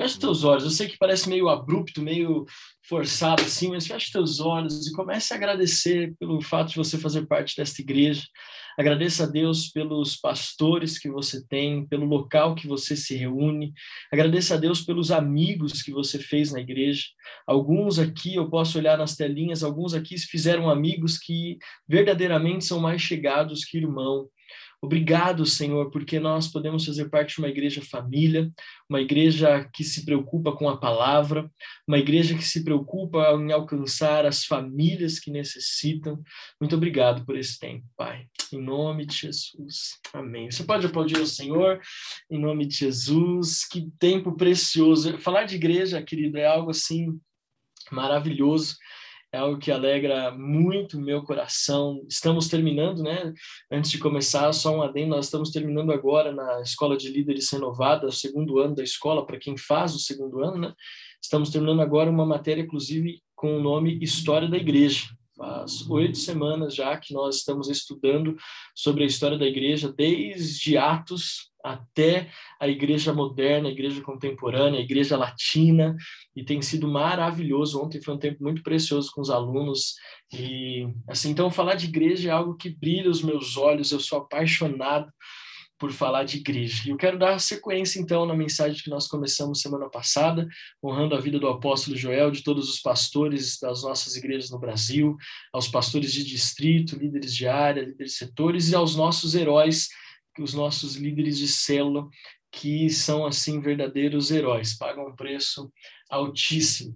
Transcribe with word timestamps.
Feche 0.00 0.18
teus 0.18 0.44
olhos. 0.44 0.64
Eu 0.64 0.70
sei 0.70 0.86
que 0.86 0.96
parece 0.96 1.28
meio 1.28 1.48
abrupto, 1.48 2.00
meio 2.00 2.46
forçado 2.88 3.42
assim, 3.42 3.68
mas 3.68 3.86
feche 3.86 4.12
teus 4.12 4.38
olhos 4.38 4.86
e 4.86 4.92
comece 4.92 5.32
a 5.32 5.36
agradecer 5.36 6.14
pelo 6.20 6.40
fato 6.40 6.70
de 6.70 6.76
você 6.76 6.96
fazer 6.96 7.26
parte 7.26 7.56
desta 7.56 7.82
igreja. 7.82 8.22
Agradeça 8.78 9.24
a 9.24 9.26
Deus 9.26 9.68
pelos 9.68 10.16
pastores 10.16 11.00
que 11.00 11.10
você 11.10 11.44
tem, 11.48 11.84
pelo 11.84 12.06
local 12.06 12.54
que 12.54 12.68
você 12.68 12.94
se 12.94 13.16
reúne. 13.16 13.72
Agradeça 14.12 14.54
a 14.54 14.56
Deus 14.56 14.82
pelos 14.82 15.10
amigos 15.10 15.82
que 15.82 15.90
você 15.90 16.16
fez 16.16 16.52
na 16.52 16.60
igreja. 16.60 17.02
Alguns 17.44 17.98
aqui, 17.98 18.36
eu 18.36 18.48
posso 18.48 18.78
olhar 18.78 18.96
nas 18.96 19.16
telinhas, 19.16 19.64
alguns 19.64 19.94
aqui 19.94 20.16
fizeram 20.16 20.70
amigos 20.70 21.18
que 21.18 21.58
verdadeiramente 21.88 22.64
são 22.64 22.78
mais 22.78 23.02
chegados 23.02 23.64
que 23.64 23.78
irmão. 23.78 24.28
Obrigado, 24.80 25.44
Senhor, 25.44 25.90
porque 25.90 26.20
nós 26.20 26.46
podemos 26.46 26.84
fazer 26.84 27.08
parte 27.08 27.34
de 27.34 27.40
uma 27.40 27.48
igreja 27.48 27.82
família, 27.82 28.48
uma 28.88 29.00
igreja 29.00 29.68
que 29.74 29.82
se 29.82 30.04
preocupa 30.04 30.52
com 30.52 30.68
a 30.68 30.76
palavra, 30.76 31.50
uma 31.86 31.98
igreja 31.98 32.36
que 32.36 32.44
se 32.44 32.62
preocupa 32.62 33.32
em 33.32 33.50
alcançar 33.50 34.24
as 34.24 34.44
famílias 34.44 35.18
que 35.18 35.32
necessitam. 35.32 36.22
Muito 36.60 36.76
obrigado 36.76 37.26
por 37.26 37.36
esse 37.36 37.58
tempo, 37.58 37.84
Pai. 37.96 38.26
Em 38.52 38.62
nome 38.62 39.04
de 39.04 39.16
Jesus. 39.16 39.98
Amém. 40.12 40.48
Você 40.48 40.62
pode 40.62 40.86
aplaudir 40.86 41.18
o 41.18 41.26
Senhor 41.26 41.80
em 42.30 42.38
nome 42.38 42.64
de 42.64 42.76
Jesus. 42.76 43.66
Que 43.66 43.90
tempo 43.98 44.36
precioso. 44.36 45.18
Falar 45.18 45.42
de 45.42 45.56
igreja, 45.56 46.00
querido, 46.00 46.38
é 46.38 46.46
algo 46.46 46.70
assim 46.70 47.18
maravilhoso 47.90 48.76
é 49.32 49.38
algo 49.38 49.58
que 49.58 49.70
alegra 49.70 50.30
muito 50.30 51.00
meu 51.00 51.22
coração. 51.22 52.04
Estamos 52.08 52.48
terminando, 52.48 53.02
né? 53.02 53.32
Antes 53.70 53.90
de 53.90 53.98
começar, 53.98 54.52
só 54.52 54.74
um 54.74 54.82
adendo, 54.82 55.10
nós 55.10 55.26
estamos 55.26 55.50
terminando 55.50 55.92
agora 55.92 56.32
na 56.32 56.60
Escola 56.62 56.96
de 56.96 57.10
Líderes 57.10 57.50
Renovada, 57.50 58.10
segundo 58.10 58.58
ano 58.58 58.74
da 58.74 58.82
escola, 58.82 59.26
para 59.26 59.38
quem 59.38 59.56
faz 59.56 59.94
o 59.94 59.98
segundo 59.98 60.42
ano, 60.42 60.58
né? 60.58 60.74
Estamos 61.22 61.50
terminando 61.50 61.80
agora 61.80 62.10
uma 62.10 62.24
matéria, 62.24 62.62
inclusive, 62.62 63.20
com 63.34 63.58
o 63.58 63.62
nome 63.62 63.98
História 64.02 64.48
da 64.48 64.56
Igreja. 64.56 65.06
Faz 65.38 65.88
oito 65.88 66.18
semanas 66.18 66.74
já 66.74 66.96
que 66.96 67.14
nós 67.14 67.36
estamos 67.36 67.68
estudando 67.68 68.36
sobre 68.74 69.04
a 69.04 69.06
história 69.06 69.38
da 69.38 69.46
igreja, 69.46 69.92
desde 69.96 70.76
Atos 70.76 71.48
até 71.62 72.28
a 72.60 72.66
igreja 72.66 73.12
moderna, 73.12 73.68
a 73.68 73.72
igreja 73.72 74.02
contemporânea, 74.02 74.80
a 74.80 74.82
igreja 74.82 75.16
latina, 75.16 75.96
e 76.34 76.44
tem 76.44 76.60
sido 76.60 76.88
maravilhoso. 76.88 77.80
Ontem 77.80 78.02
foi 78.02 78.14
um 78.14 78.18
tempo 78.18 78.42
muito 78.42 78.64
precioso 78.64 79.12
com 79.14 79.20
os 79.20 79.30
alunos 79.30 79.94
e 80.34 80.88
assim, 81.08 81.30
então 81.30 81.52
falar 81.52 81.76
de 81.76 81.86
igreja 81.86 82.30
é 82.30 82.32
algo 82.32 82.56
que 82.56 82.70
brilha 82.70 83.08
os 83.08 83.22
meus 83.22 83.56
olhos. 83.56 83.92
Eu 83.92 84.00
sou 84.00 84.18
apaixonado 84.18 85.08
por 85.78 85.92
falar 85.92 86.24
de 86.24 86.38
igreja. 86.38 86.82
E 86.86 86.90
eu 86.90 86.96
quero 86.96 87.18
dar 87.18 87.38
sequência, 87.38 88.00
então, 88.00 88.26
na 88.26 88.34
mensagem 88.34 88.82
que 88.82 88.90
nós 88.90 89.06
começamos 89.06 89.60
semana 89.60 89.88
passada, 89.88 90.48
honrando 90.82 91.14
a 91.14 91.20
vida 91.20 91.38
do 91.38 91.48
apóstolo 91.48 91.96
Joel, 91.96 92.30
de 92.30 92.42
todos 92.42 92.68
os 92.68 92.80
pastores 92.80 93.58
das 93.60 93.82
nossas 93.82 94.16
igrejas 94.16 94.50
no 94.50 94.58
Brasil, 94.58 95.16
aos 95.52 95.68
pastores 95.68 96.12
de 96.12 96.24
distrito, 96.24 96.96
líderes 96.96 97.34
de 97.34 97.46
área, 97.46 97.84
líderes 97.84 98.12
de 98.12 98.18
setores, 98.18 98.70
e 98.70 98.74
aos 98.74 98.96
nossos 98.96 99.34
heróis 99.34 99.88
os 100.42 100.54
nossos 100.54 100.96
líderes 100.96 101.38
de 101.38 101.48
célula, 101.48 102.08
que 102.50 102.88
são, 102.88 103.26
assim, 103.26 103.60
verdadeiros 103.60 104.30
heróis, 104.30 104.76
pagam 104.76 105.08
um 105.08 105.14
preço 105.14 105.70
altíssimo. 106.08 106.94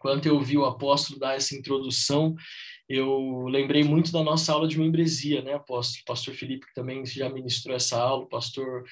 Quando 0.00 0.26
eu 0.26 0.40
vi 0.40 0.58
o 0.58 0.64
apóstolo 0.64 1.20
dar 1.20 1.36
essa 1.36 1.54
introdução, 1.54 2.34
eu 2.94 3.46
lembrei 3.48 3.82
muito 3.82 4.12
da 4.12 4.22
nossa 4.22 4.52
aula 4.52 4.68
de 4.68 4.78
membresia, 4.78 5.42
né, 5.42 5.54
apóstolo? 5.54 6.04
Pastor 6.06 6.34
Felipe 6.34 6.66
que 6.66 6.74
também 6.74 7.04
já 7.06 7.28
ministrou 7.28 7.74
essa 7.74 8.00
aula, 8.00 8.28
pastor 8.28 8.84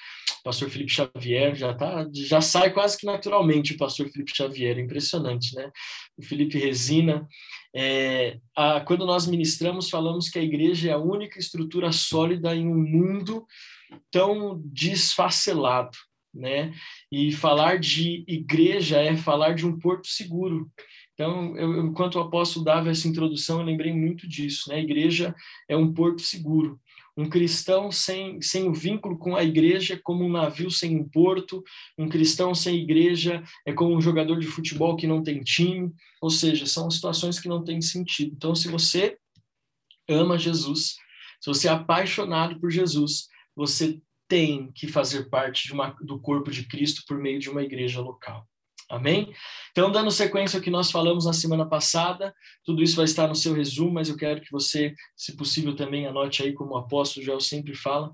pastor 0.43 0.71
Felipe 0.71 0.93
Xavier 0.93 1.55
já 1.55 1.75
tá, 1.75 2.09
já 2.15 2.41
sai 2.41 2.73
quase 2.73 2.97
que 2.99 3.07
naturalmente 3.07 3.75
o 3.75 3.77
pastor 3.77 4.09
Felipe 4.09 4.35
Xavier, 4.35 4.79
impressionante, 4.79 5.55
né? 5.55 5.71
O 6.17 6.23
Felipe 6.23 6.59
Resina, 6.59 7.27
é, 7.75 8.39
a, 8.57 8.81
quando 8.81 9.07
nós 9.07 9.27
ministramos, 9.27 9.91
falamos 9.91 10.29
que 10.29 10.39
a 10.39 10.43
igreja 10.43 10.91
é 10.91 10.93
a 10.93 10.99
única 10.99 11.39
estrutura 11.39 11.93
sólida 11.93 12.55
em 12.55 12.67
um 12.67 12.83
mundo 12.83 13.47
tão 14.11 14.61
desfacelado, 14.65 15.97
né? 16.35 16.73
E 17.11 17.33
falar 17.33 17.79
de 17.79 18.25
igreja 18.27 19.01
é 19.01 19.17
falar 19.17 19.55
de 19.55 19.67
um 19.67 19.79
porto 19.79 20.07
seguro. 20.07 20.71
Então, 21.21 21.55
eu, 21.55 21.85
enquanto 21.85 22.15
o 22.15 22.21
apóstolo 22.21 22.65
dava 22.65 22.89
essa 22.89 23.07
introdução, 23.07 23.61
eu 23.61 23.67
lembrei 23.67 23.93
muito 23.93 24.27
disso, 24.27 24.71
né? 24.71 24.77
A 24.77 24.81
igreja 24.81 25.35
é 25.69 25.77
um 25.77 25.93
porto 25.93 26.23
seguro. 26.23 26.81
Um 27.15 27.29
cristão 27.29 27.93
sem, 27.93 28.41
sem 28.41 28.67
o 28.67 28.73
vínculo 28.73 29.19
com 29.19 29.37
a 29.37 29.45
igreja 29.45 29.93
é 29.93 29.99
como 29.99 30.25
um 30.25 30.33
navio 30.33 30.71
sem 30.71 30.97
um 30.97 31.07
porto, 31.07 31.63
um 31.99 32.09
cristão 32.09 32.55
sem 32.55 32.77
igreja 32.77 33.45
é 33.67 33.73
como 33.75 33.95
um 33.95 34.01
jogador 34.01 34.41
de 34.41 34.47
futebol 34.47 34.97
que 34.97 35.07
não 35.07 35.23
tem 35.23 35.43
time, 35.43 35.93
ou 36.23 36.31
seja, 36.31 36.65
são 36.65 36.91
situações 36.91 37.39
que 37.39 37.51
não 37.51 37.63
têm 37.63 37.83
sentido. 37.83 38.33
Então, 38.35 38.55
se 38.55 38.69
você 38.69 39.19
ama 40.09 40.39
Jesus, 40.39 40.97
se 41.39 41.49
você 41.49 41.69
é 41.69 41.73
apaixonado 41.73 42.59
por 42.59 42.71
Jesus, 42.71 43.29
você 43.55 44.01
tem 44.27 44.73
que 44.73 44.89
fazer 44.89 45.29
parte 45.29 45.71
uma, 45.71 45.95
do 46.01 46.19
corpo 46.19 46.51
de 46.51 46.67
Cristo 46.67 47.03
por 47.07 47.19
meio 47.19 47.39
de 47.39 47.51
uma 47.51 47.63
igreja 47.63 48.01
local. 48.01 48.49
Amém? 48.91 49.33
Então, 49.71 49.91
dando 49.93 50.11
sequência 50.11 50.57
ao 50.57 50.63
que 50.63 50.71
nós 50.71 50.91
falamos 50.91 51.25
na 51.25 51.33
semana 51.33 51.65
passada, 51.65 52.35
tudo 52.65 52.83
isso 52.83 52.97
vai 52.97 53.05
estar 53.05 53.29
no 53.29 53.37
seu 53.37 53.55
resumo, 53.55 53.93
mas 53.93 54.09
eu 54.09 54.17
quero 54.17 54.41
que 54.41 54.51
você, 54.51 54.93
se 55.17 55.37
possível, 55.37 55.77
também 55.77 56.07
anote 56.07 56.43
aí, 56.43 56.53
como 56.53 56.73
o 56.73 56.77
apóstolo 56.77 57.25
Joel 57.25 57.41
sempre 57.41 57.73
fala. 57.75 58.13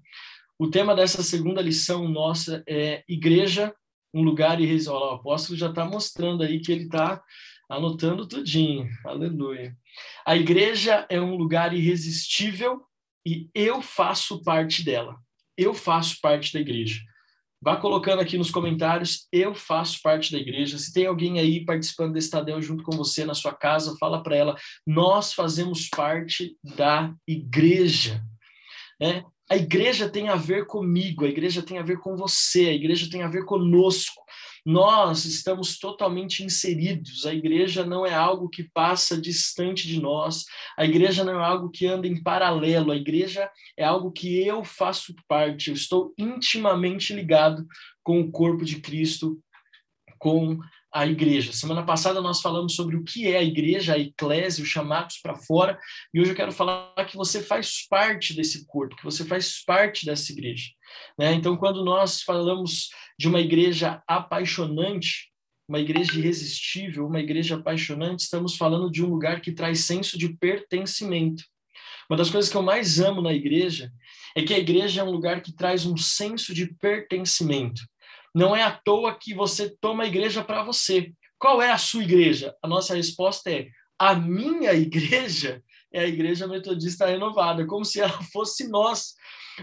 O 0.59 0.69
tema 0.69 0.94
dessa 0.94 1.22
segunda 1.22 1.62
lição 1.62 2.06
nossa 2.06 2.62
é 2.69 3.03
Igreja, 3.09 3.75
um 4.12 4.22
lugar 4.22 4.60
irresistível. 4.60 5.00
O 5.00 5.14
apóstolo 5.14 5.59
já 5.59 5.70
está 5.70 5.84
mostrando 5.84 6.42
aí 6.42 6.60
que 6.60 6.72
ele 6.72 6.84
está 6.84 7.22
anotando 7.69 8.28
tudinho. 8.28 8.88
Aleluia. 9.04 9.76
A 10.26 10.37
igreja 10.37 11.06
é 11.08 11.20
um 11.20 11.37
lugar 11.37 11.75
irresistível 11.75 12.82
e 13.26 13.48
eu 13.54 13.82
faço 13.82 14.43
parte 14.43 14.84
dela. 14.84 15.16
Eu 15.56 15.75
faço 15.75 16.20
parte 16.20 16.53
da 16.53 16.60
igreja. 16.60 17.00
Vá 17.61 17.77
colocando 17.77 18.21
aqui 18.21 18.37
nos 18.37 18.50
comentários, 18.50 19.27
eu 19.33 19.55
faço 19.55 20.00
parte 20.03 20.31
da 20.31 20.39
igreja. 20.39 20.78
Se 20.78 20.93
tem 20.93 21.06
alguém 21.06 21.39
aí 21.39 21.65
participando 21.65 22.12
desse 22.12 22.31
Tadel 22.31 22.61
junto 22.61 22.84
com 22.84 22.97
você 22.97 23.25
na 23.25 23.34
sua 23.34 23.55
casa, 23.55 23.97
fala 23.99 24.22
para 24.22 24.37
ela, 24.37 24.56
nós 24.87 25.33
fazemos 25.33 25.89
parte 25.89 26.56
da 26.77 27.15
igreja. 27.27 28.22
Né? 29.00 29.25
A 29.50 29.56
igreja 29.56 30.09
tem 30.09 30.28
a 30.28 30.37
ver 30.37 30.67
comigo, 30.67 31.25
a 31.25 31.28
igreja 31.28 31.62
tem 31.62 31.78
a 31.78 31.83
ver 31.83 31.99
com 31.99 32.17
você, 32.17 32.67
a 32.67 32.75
igreja 32.75 33.09
tem 33.11 33.22
a 33.22 33.28
ver 33.28 33.44
conosco. 33.44 34.23
Nós 34.66 35.25
estamos 35.25 35.78
totalmente 35.78 36.43
inseridos. 36.43 37.25
A 37.25 37.32
igreja 37.32 37.87
não 37.87 38.04
é 38.04 38.12
algo 38.12 38.49
que 38.49 38.65
passa 38.65 39.16
distante 39.16 39.87
de 39.87 40.00
nós. 40.00 40.44
A 40.77 40.84
igreja 40.84 41.22
não 41.22 41.41
é 41.41 41.44
algo 41.44 41.71
que 41.71 41.87
anda 41.87 42.09
em 42.09 42.21
paralelo. 42.21 42.91
A 42.91 42.97
igreja 42.97 43.49
é 43.76 43.84
algo 43.84 44.10
que 44.10 44.44
eu 44.44 44.65
faço 44.65 45.15
parte. 45.28 45.69
Eu 45.69 45.75
estou 45.75 46.12
intimamente 46.19 47.15
ligado 47.15 47.65
com 48.03 48.21
o 48.21 48.32
corpo 48.32 48.65
de 48.65 48.81
Cristo, 48.81 49.41
com 50.19 50.59
a 50.93 51.06
igreja. 51.06 51.53
Semana 51.53 51.84
passada 51.84 52.21
nós 52.21 52.41
falamos 52.41 52.75
sobre 52.75 52.97
o 52.97 53.05
que 53.05 53.28
é 53.28 53.37
a 53.37 53.44
igreja, 53.44 53.94
a 53.94 53.99
eclésia, 53.99 54.65
os 54.65 54.69
chamados 54.69 55.19
para 55.19 55.37
fora, 55.37 55.78
e 56.12 56.21
hoje 56.21 56.31
eu 56.31 56.37
quero 56.37 56.50
falar 56.50 56.94
que 57.06 57.16
você 57.16 57.43
faz 57.43 57.87
parte 57.87 58.34
desse 58.34 58.66
corpo, 58.66 58.97
que 58.97 59.05
você 59.05 59.25
faz 59.25 59.62
parte 59.62 60.06
dessa 60.06 60.32
igreja. 60.32 60.71
Né? 61.19 61.34
Então, 61.34 61.56
quando 61.56 61.84
nós 61.84 62.22
falamos 62.22 62.88
de 63.19 63.28
uma 63.28 63.41
igreja 63.41 64.03
apaixonante, 64.06 65.31
uma 65.69 65.81
igreja 65.81 66.19
irresistível, 66.19 67.06
uma 67.06 67.21
igreja 67.21 67.56
apaixonante, 67.56 68.21
estamos 68.21 68.56
falando 68.56 68.91
de 68.91 69.04
um 69.04 69.09
lugar 69.09 69.41
que 69.41 69.53
traz 69.53 69.81
senso 69.81 70.19
de 70.19 70.28
pertencimento. 70.37 71.44
Uma 72.09 72.16
das 72.16 72.31
coisas 72.31 72.50
que 72.50 72.56
eu 72.56 72.62
mais 72.62 73.00
amo 73.00 73.21
na 73.21 73.32
igreja 73.32 73.93
é 74.37 74.43
que 74.43 74.55
a 74.55 74.59
igreja 74.59 75.00
é 75.00 75.05
um 75.05 75.10
lugar 75.10 75.43
que 75.43 75.53
traz 75.53 75.87
um 75.87 75.97
senso 75.97 76.55
de 76.55 76.72
pertencimento. 76.75 77.82
Não 78.34 78.55
é 78.55 78.62
à 78.62 78.71
toa 78.71 79.19
que 79.19 79.34
você 79.34 79.75
toma 79.81 80.05
a 80.05 80.06
igreja 80.06 80.44
para 80.44 80.62
você. 80.62 81.12
Qual 81.38 81.61
é 81.61 81.70
a 81.70 81.79
sua 81.79 82.02
igreja? 82.02 82.55
A 82.62 82.69
nossa 82.69 82.94
resposta 82.94 83.50
é: 83.50 83.69
a 83.99 84.14
minha 84.14 84.73
igreja 84.76 85.62
é 85.93 86.00
a 86.00 86.08
igreja 86.08 86.46
metodista 86.46 87.06
renovada, 87.06 87.67
como 87.67 87.85
se 87.85 88.00
ela 88.00 88.23
fosse 88.32 88.69
nós. 88.69 89.14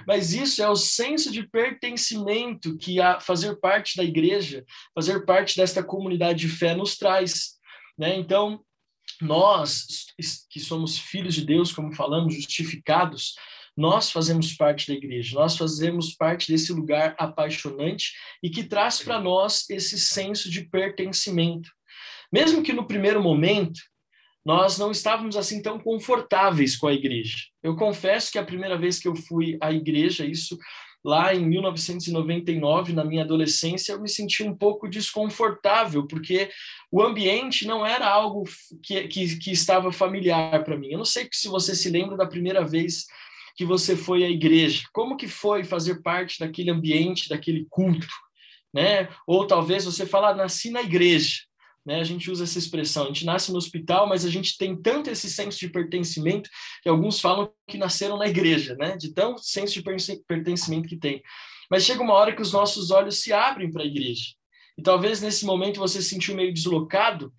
Mas 0.08 0.34
isso 0.34 0.62
é 0.62 0.70
o 0.70 0.76
senso 0.76 1.32
de 1.32 1.48
pertencimento 1.48 2.78
que 2.78 3.00
a 3.00 3.20
fazer 3.20 3.56
parte 3.60 3.98
da 3.98 4.04
igreja, 4.04 4.66
fazer 4.94 5.26
parte 5.26 5.56
desta 5.56 5.84
comunidade 5.84 6.40
de 6.40 6.50
fé 6.50 6.76
nos 6.76 6.98
traz. 6.98 7.54
Né? 7.98 8.18
Então, 8.18 8.64
nós 9.22 10.08
que 10.50 10.60
somos 10.60 10.98
filhos 10.98 11.36
de 11.36 11.46
Deus, 11.46 11.72
como 11.72 11.94
falamos, 11.94 12.36
justificados, 12.36 13.36
nós 13.76 14.12
fazemos 14.12 14.54
parte 14.54 14.88
da 14.88 14.94
igreja, 14.94 15.36
nós 15.36 15.58
fazemos 15.58 16.14
parte 16.14 16.52
desse 16.52 16.72
lugar 16.72 17.16
apaixonante 17.18 18.14
e 18.42 18.50
que 18.50 18.64
traz 18.64 19.02
para 19.02 19.20
nós 19.20 19.68
esse 19.70 20.00
senso 20.00 20.50
de 20.50 20.66
pertencimento. 20.70 21.72
Mesmo 22.32 22.62
que 22.64 22.74
no 22.74 22.88
primeiro 22.88 23.22
momento 23.22 23.80
nós 24.46 24.78
não 24.78 24.92
estávamos 24.92 25.38
assim 25.38 25.62
tão 25.62 25.80
confortáveis 25.80 26.76
com 26.76 26.88
a 26.88 26.94
igreja. 26.94 27.38
Eu 27.62 27.76
confesso 27.76 28.32
que 28.32 28.38
a 28.38 28.46
primeira 28.46 28.78
vez 28.78 29.00
que 29.00 29.08
eu 29.08 29.16
fui 29.16 29.58
à 29.62 29.72
igreja, 29.72 30.26
isso 30.26 30.58
lá 31.04 31.36
em 31.36 31.46
1999, 31.46 32.94
na 32.94 33.04
minha 33.04 33.24
adolescência, 33.24 33.92
eu 33.92 34.02
me 34.02 34.08
senti 34.08 34.44
um 34.44 34.56
pouco 34.56 34.88
desconfortável, 34.88 36.08
porque 36.08 36.50
o 36.92 37.02
ambiente 37.02 37.68
não 37.68 37.86
era 37.86 38.08
algo 38.08 38.44
que, 38.82 39.08
que, 39.08 39.38
que 39.38 39.52
estava 39.52 39.92
familiar 39.92 40.64
para 40.64 40.78
mim. 40.78 40.90
Eu 40.92 41.00
não 41.00 41.06
sei 41.06 41.28
se 41.32 41.48
você 41.48 41.76
se 41.76 41.90
lembra 41.90 42.16
da 42.16 42.26
primeira 42.26 42.66
vez 42.66 43.06
que 43.56 43.66
você 43.66 43.96
foi 43.96 44.24
à 44.24 44.30
igreja. 44.30 44.84
Como 44.94 45.18
que 45.18 45.28
foi 45.28 45.64
fazer 45.64 46.02
parte 46.02 46.40
daquele 46.40 46.72
ambiente, 46.72 47.30
daquele 47.30 47.68
culto? 47.70 48.08
Né? 48.74 49.10
Ou 49.28 49.46
talvez 49.46 49.86
você 49.86 50.06
fala, 50.06 50.30
ah, 50.30 50.36
nasci 50.36 50.72
na 50.72 50.82
igreja. 50.82 51.42
Né? 51.86 52.00
A 52.00 52.04
gente 52.04 52.32
usa 52.32 52.44
essa 52.44 52.58
expressão, 52.58 53.04
a 53.04 53.08
gente 53.08 53.26
nasce 53.26 53.52
no 53.52 53.58
hospital, 53.58 54.08
mas 54.08 54.26
a 54.26 54.30
gente 54.30 54.58
tem 54.58 54.76
tanto 54.76 55.10
esse 55.10 55.30
senso 55.30 55.60
de 55.60 55.70
pertencimento 55.70 56.50
que 56.82 56.90
alguns 56.90 57.20
falam 57.20 57.52
que 57.68 57.78
nasceram 57.78 58.18
na 58.18 58.28
igreja, 58.28 58.76
né? 58.76 58.96
de 58.96 59.14
tão 59.14 59.38
senso 59.38 59.74
de 59.74 59.84
pertencimento 60.28 60.88
que 60.88 60.98
tem. 60.98 61.22
Mas 61.70 61.84
chega 61.84 62.02
uma 62.02 62.14
hora 62.14 62.36
que 62.36 62.42
os 62.42 62.54
nossos 62.54 62.92
olhos 62.92 63.22
se 63.22 63.34
abrem 63.34 63.72
para 63.72 63.84
a 63.84 63.88
igreja. 63.88 64.34
E 64.78 64.82
talvez 64.82 65.22
nesse 65.22 65.46
momento 65.46 65.80
você 65.80 66.02
se 66.02 66.10
sentiu 66.10 66.36
meio 66.36 66.54
deslocado, 66.54 67.34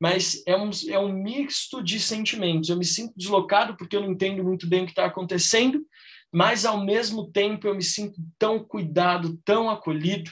mas 0.00 0.42
é 0.46 0.56
um, 0.56 0.70
é 0.88 0.98
um 0.98 1.12
misto 1.12 1.82
de 1.82 2.00
sentimentos. 2.00 2.70
Eu 2.70 2.76
me 2.76 2.84
sinto 2.84 3.12
deslocado 3.16 3.76
porque 3.76 3.96
eu 3.96 4.00
não 4.00 4.12
entendo 4.12 4.42
muito 4.42 4.66
bem 4.66 4.82
o 4.82 4.86
que 4.86 4.92
está 4.92 5.04
acontecendo, 5.04 5.84
mas 6.32 6.64
ao 6.64 6.84
mesmo 6.84 7.30
tempo 7.30 7.66
eu 7.66 7.74
me 7.74 7.82
sinto 7.82 8.20
tão 8.38 8.64
cuidado, 8.64 9.38
tão 9.44 9.68
acolhido. 9.68 10.30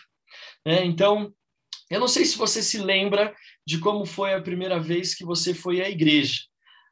Né? 0.67 0.85
Então, 0.85 1.33
eu 1.91 2.01
não 2.01 2.09
sei 2.09 2.25
se 2.25 2.37
você 2.37 2.63
se 2.63 2.79
lembra 2.79 3.35
de 3.67 3.79
como 3.79 4.05
foi 4.05 4.35
a 4.35 4.41
primeira 4.41 4.79
vez 4.79 5.15
que 5.15 5.25
você 5.25 5.55
foi 5.55 5.81
à 5.81 5.89
igreja. 5.89 6.41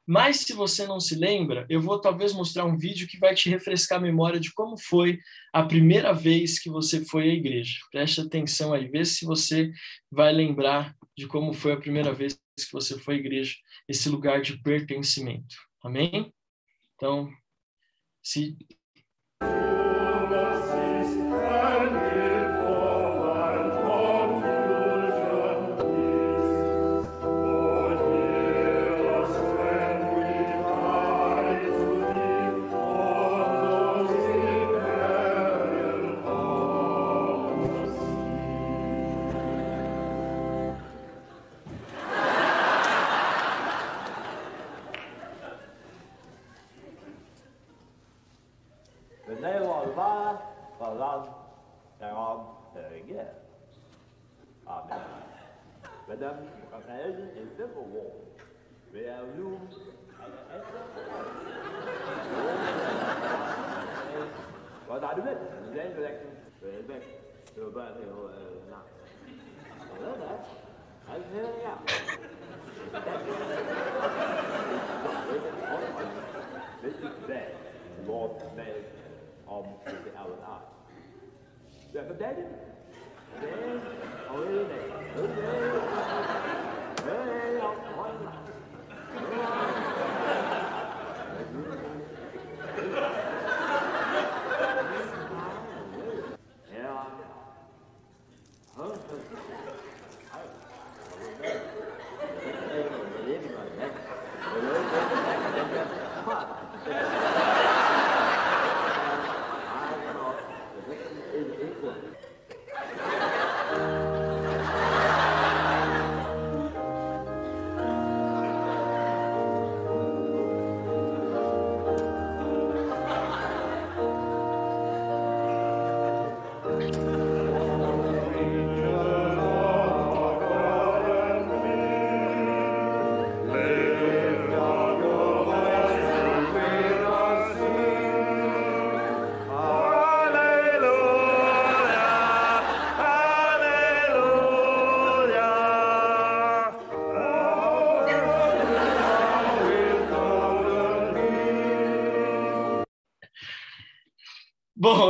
Mas 0.06 0.38
se 0.38 0.52
você 0.52 0.86
não 0.86 1.00
se 1.00 1.16
lembra, 1.16 1.66
eu 1.68 1.80
vou 1.80 2.00
talvez 2.00 2.32
mostrar 2.32 2.64
um 2.64 2.78
vídeo 2.78 3.08
que 3.08 3.18
vai 3.18 3.34
te 3.34 3.50
refrescar 3.50 3.98
a 3.98 4.02
memória 4.02 4.38
de 4.38 4.52
como 4.52 4.78
foi 4.78 5.18
a 5.52 5.64
primeira 5.64 6.12
vez 6.12 6.60
que 6.60 6.70
você 6.70 7.04
foi 7.04 7.24
à 7.24 7.34
igreja. 7.34 7.80
Preste 7.90 8.20
atenção 8.20 8.72
aí, 8.72 8.86
vê 8.86 9.04
se 9.04 9.24
você 9.24 9.72
vai 10.08 10.32
lembrar 10.32 10.94
de 11.18 11.26
como 11.26 11.52
foi 11.52 11.72
a 11.72 11.76
primeira 11.76 12.14
vez 12.14 12.34
que 12.34 12.72
você 12.72 12.96
foi 13.00 13.16
à 13.16 13.18
igreja, 13.18 13.56
esse 13.88 14.08
lugar 14.08 14.40
de 14.40 14.62
pertencimento. 14.62 15.56
Amém? 15.82 16.32
Então, 16.94 17.28
se 18.22 18.56
This 76.82 76.94
is 76.94 77.16
that 77.28 77.54
Lord 78.06 78.40
man 78.56 78.66
of 79.46 79.66
the 79.84 79.92
our 80.18 80.28
life. 80.28 80.62
Is 81.86 81.92
that 81.92 82.08
the 82.08 82.14
daddy? 82.14 82.42
Then, 83.42 83.82
oh, 84.30 86.22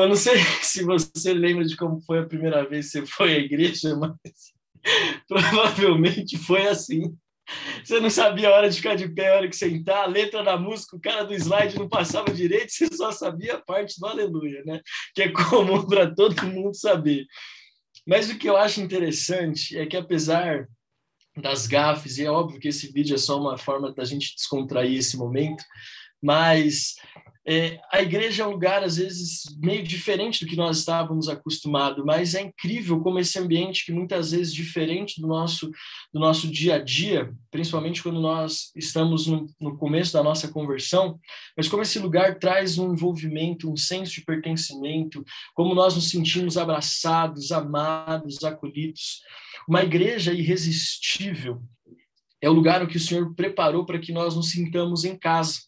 eu 0.07 0.11
não 0.11 0.17
sei 0.17 0.39
se 0.63 0.85
você 0.85 1.35
lembra 1.35 1.65
de 1.65 1.77
como 1.77 2.01
foi 2.01 2.21
a 2.21 2.27
primeira 2.27 2.67
vez 2.67 2.87
que 2.87 3.01
você 3.01 3.07
foi 3.07 3.35
à 3.35 3.39
igreja, 3.39 3.95
mas 3.99 4.13
provavelmente 5.27 6.39
foi 6.39 6.67
assim. 6.69 7.17
Você 7.85 8.01
não 8.01 8.11
sabia 8.11 8.49
a 8.49 8.53
hora 8.53 8.69
de 8.69 8.77
ficar 8.77 8.97
de 8.97 9.09
pé, 9.09 9.33
a 9.33 9.37
hora 9.37 9.49
de 9.49 9.57
sentar, 9.57 10.05
a 10.05 10.07
letra 10.07 10.43
da 10.43 10.57
música, 10.57 10.97
o 10.97 11.01
cara 11.01 11.25
do 11.25 11.35
slide 11.35 11.79
não 11.79 11.89
passava 11.89 12.33
direito, 12.33 12.71
você 12.73 12.89
só 12.95 13.13
sabia 13.13 13.55
a 13.55 13.61
parte 13.61 13.99
do 14.01 14.07
aleluia, 14.07 14.63
né? 14.65 14.81
Que 15.15 15.25
é 15.25 15.33
comum 15.33 15.85
para 15.87 16.13
todo 16.13 16.47
mundo 16.47 16.75
saber. 16.75 17.27
Mas 18.07 18.31
o 18.31 18.39
que 18.39 18.49
eu 18.49 18.57
acho 18.57 18.81
interessante 18.81 19.77
é 19.77 19.87
que 19.87 19.97
apesar 19.97 20.69
das 21.37 21.67
gafes, 21.67 22.19
e 22.19 22.25
é 22.25 22.31
óbvio 22.31 22.61
que 22.61 22.69
esse 22.69 22.91
vídeo 22.93 23.15
é 23.15 23.19
só 23.19 23.39
uma 23.39 23.59
forma 23.59 23.93
da 23.93 24.05
gente 24.05 24.35
descontrair 24.35 24.99
esse 24.99 25.17
momento, 25.17 25.63
mas 26.23 26.95
é, 27.49 27.79
a 27.93 28.03
igreja 28.03 28.43
é 28.43 28.47
um 28.47 28.51
lugar, 28.51 28.83
às 28.83 28.97
vezes, 28.97 29.45
meio 29.63 29.85
diferente 29.85 30.45
do 30.45 30.51
que 30.51 30.57
nós 30.57 30.79
estávamos 30.79 31.29
acostumados, 31.29 32.05
mas 32.05 32.35
é 32.35 32.41
incrível 32.41 33.01
como 33.01 33.21
esse 33.21 33.39
ambiente, 33.39 33.87
que 33.87 33.93
muitas 33.93 34.33
vezes 34.33 34.53
diferente 34.53 35.21
do 35.21 35.29
nosso, 35.29 35.71
do 36.13 36.19
nosso 36.19 36.51
dia 36.51 36.75
a 36.75 36.79
dia, 36.83 37.33
principalmente 37.49 38.03
quando 38.03 38.21
nós 38.21 38.73
estamos 38.75 39.29
no, 39.29 39.47
no 39.61 39.79
começo 39.79 40.13
da 40.13 40.25
nossa 40.25 40.49
conversão, 40.49 41.21
mas 41.57 41.69
como 41.69 41.83
esse 41.83 42.01
lugar 42.01 42.37
traz 42.41 42.79
um 42.79 42.93
envolvimento, 42.93 43.71
um 43.71 43.77
senso 43.77 44.15
de 44.15 44.25
pertencimento, 44.25 45.25
como 45.55 45.73
nós 45.73 45.95
nos 45.95 46.11
sentimos 46.11 46.59
abraçados, 46.59 47.53
amados, 47.53 48.43
acolhidos. 48.43 49.21
Uma 49.69 49.85
igreja 49.85 50.33
irresistível 50.33 51.63
é 52.43 52.51
o 52.51 52.53
lugar 52.53 52.85
que 52.89 52.97
o 52.97 53.01
Senhor 53.01 53.33
preparou 53.37 53.87
para 53.87 54.01
que 54.01 54.11
nós 54.11 54.35
nos 54.35 54.51
sintamos 54.51 55.05
em 55.05 55.17
casa 55.17 55.61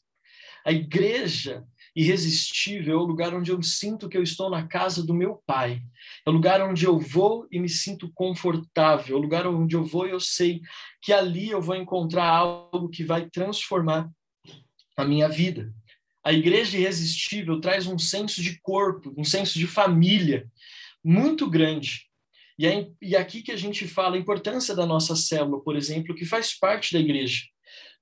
a 0.68 0.72
igreja 0.72 1.64
irresistível 1.96 2.98
é 2.98 3.00
o 3.00 3.06
lugar 3.06 3.34
onde 3.34 3.50
eu 3.50 3.62
sinto 3.62 4.06
que 4.06 4.18
eu 4.18 4.22
estou 4.22 4.50
na 4.50 4.68
casa 4.68 5.02
do 5.02 5.14
meu 5.14 5.42
pai. 5.46 5.80
É 6.26 6.28
o 6.28 6.32
lugar 6.32 6.60
onde 6.60 6.84
eu 6.84 6.98
vou 6.98 7.48
e 7.50 7.58
me 7.58 7.70
sinto 7.70 8.12
confortável. 8.12 9.16
É 9.16 9.18
o 9.18 9.22
lugar 9.22 9.46
onde 9.46 9.74
eu 9.74 9.82
vou 9.82 10.06
e 10.06 10.10
eu 10.10 10.20
sei 10.20 10.60
que 11.00 11.10
ali 11.10 11.48
eu 11.48 11.62
vou 11.62 11.74
encontrar 11.74 12.28
algo 12.28 12.90
que 12.90 13.02
vai 13.02 13.30
transformar 13.30 14.10
a 14.94 15.06
minha 15.06 15.26
vida. 15.26 15.72
A 16.22 16.34
igreja 16.34 16.76
irresistível 16.76 17.58
traz 17.62 17.86
um 17.86 17.98
senso 17.98 18.42
de 18.42 18.60
corpo, 18.60 19.14
um 19.16 19.24
senso 19.24 19.58
de 19.58 19.66
família 19.66 20.46
muito 21.02 21.48
grande. 21.48 22.02
E 22.58 22.66
é 22.66 22.86
e 23.00 23.16
aqui 23.16 23.40
que 23.40 23.52
a 23.52 23.56
gente 23.56 23.88
fala 23.88 24.16
a 24.16 24.20
importância 24.20 24.74
da 24.74 24.84
nossa 24.84 25.16
célula, 25.16 25.62
por 25.62 25.74
exemplo, 25.74 26.14
que 26.14 26.26
faz 26.26 26.58
parte 26.58 26.92
da 26.92 27.00
igreja. 27.00 27.44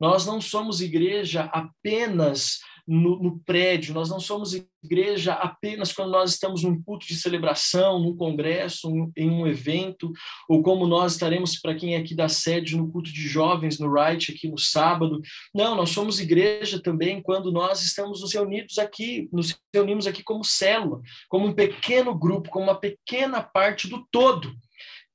Nós 0.00 0.26
não 0.26 0.40
somos 0.40 0.80
igreja 0.80 1.50
apenas 1.52 2.60
no, 2.86 3.20
no, 3.20 3.40
prédio, 3.40 3.92
nós 3.92 4.08
não 4.08 4.20
somos 4.20 4.54
igreja 4.84 5.32
apenas 5.32 5.92
quando 5.92 6.12
nós 6.12 6.30
estamos 6.30 6.62
num 6.62 6.80
culto 6.80 7.04
de 7.04 7.16
celebração, 7.16 7.98
num 7.98 8.16
congresso, 8.16 8.88
um, 8.88 9.10
em 9.16 9.28
um 9.28 9.44
evento, 9.46 10.12
ou 10.48 10.62
como 10.62 10.86
nós 10.86 11.14
estaremos, 11.14 11.58
para 11.58 11.74
quem 11.74 11.94
é 11.94 11.98
aqui 11.98 12.14
da 12.14 12.28
sede, 12.28 12.76
no 12.76 12.90
culto 12.90 13.12
de 13.12 13.22
jovens, 13.22 13.80
no 13.80 13.92
Right, 13.92 14.30
aqui 14.30 14.48
no 14.48 14.58
sábado. 14.58 15.20
Não, 15.52 15.74
nós 15.74 15.90
somos 15.90 16.20
igreja 16.20 16.80
também 16.80 17.20
quando 17.20 17.50
nós 17.50 17.82
estamos 17.82 18.20
nos 18.20 18.32
reunidos 18.32 18.78
aqui, 18.78 19.28
nos 19.32 19.58
reunimos 19.74 20.06
aqui 20.06 20.22
como 20.22 20.44
célula, 20.44 21.00
como 21.28 21.48
um 21.48 21.52
pequeno 21.52 22.16
grupo, 22.16 22.50
como 22.50 22.66
uma 22.66 22.78
pequena 22.78 23.42
parte 23.42 23.88
do 23.88 24.06
todo. 24.12 24.54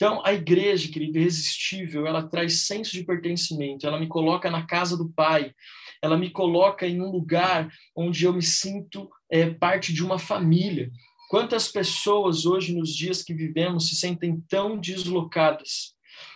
Então, 0.01 0.20
a 0.25 0.34
igreja, 0.34 0.91
querido, 0.91 1.20
irresistível, 1.20 2.08
ela 2.08 2.27
traz 2.27 2.65
senso 2.65 2.91
de 2.91 3.03
pertencimento, 3.03 3.86
ela 3.86 4.00
me 4.00 4.08
coloca 4.08 4.50
na 4.50 4.65
casa 4.65 4.98
do 4.98 5.08
Pai, 5.08 5.53
ela 6.01 6.17
me 6.17 6.31
coloca 6.31 6.88
em 6.88 7.00
um 7.00 7.12
lugar 7.12 7.72
onde 7.96 8.25
eu 8.25 8.34
me 8.34 8.41
sinto 8.41 9.08
é, 9.29 9.51
parte 9.51 9.93
de 9.93 10.03
uma 10.03 10.17
família. 10.17 10.89
Quantas 11.29 11.67
pessoas 11.67 12.48
hoje, 12.48 12.74
nos 12.74 12.96
dias 12.96 13.22
que 13.22 13.31
vivemos, 13.31 13.89
se 13.89 13.96
sentem 13.96 14.43
tão 14.50 14.75
deslocadas? 14.75 15.93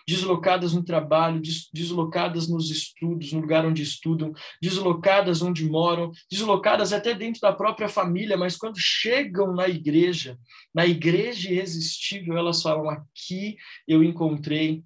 Deslocadas 0.08 0.74
no 0.74 0.84
trabalho, 0.84 1.42
deslocadas 1.74 2.48
nos 2.48 2.70
estudos, 2.70 3.32
no 3.34 3.42
lugar 3.42 3.66
onde 3.66 3.82
estudam, 3.82 4.34
deslocadas 4.62 5.42
onde 5.42 5.66
moram, 5.66 6.12
deslocadas 6.30 6.94
até 6.94 7.14
dentro 7.14 7.42
da 7.42 7.52
própria 7.52 7.90
família, 7.90 8.38
mas 8.38 8.56
quando 8.56 8.78
chegam 8.80 9.54
na 9.54 9.68
igreja, 9.68 10.38
na 10.74 10.86
igreja 10.86 11.52
irresistível, 11.52 12.38
elas 12.38 12.62
falam: 12.62 12.90
aqui 12.90 13.58
eu 13.88 14.04
encontrei 14.04 14.84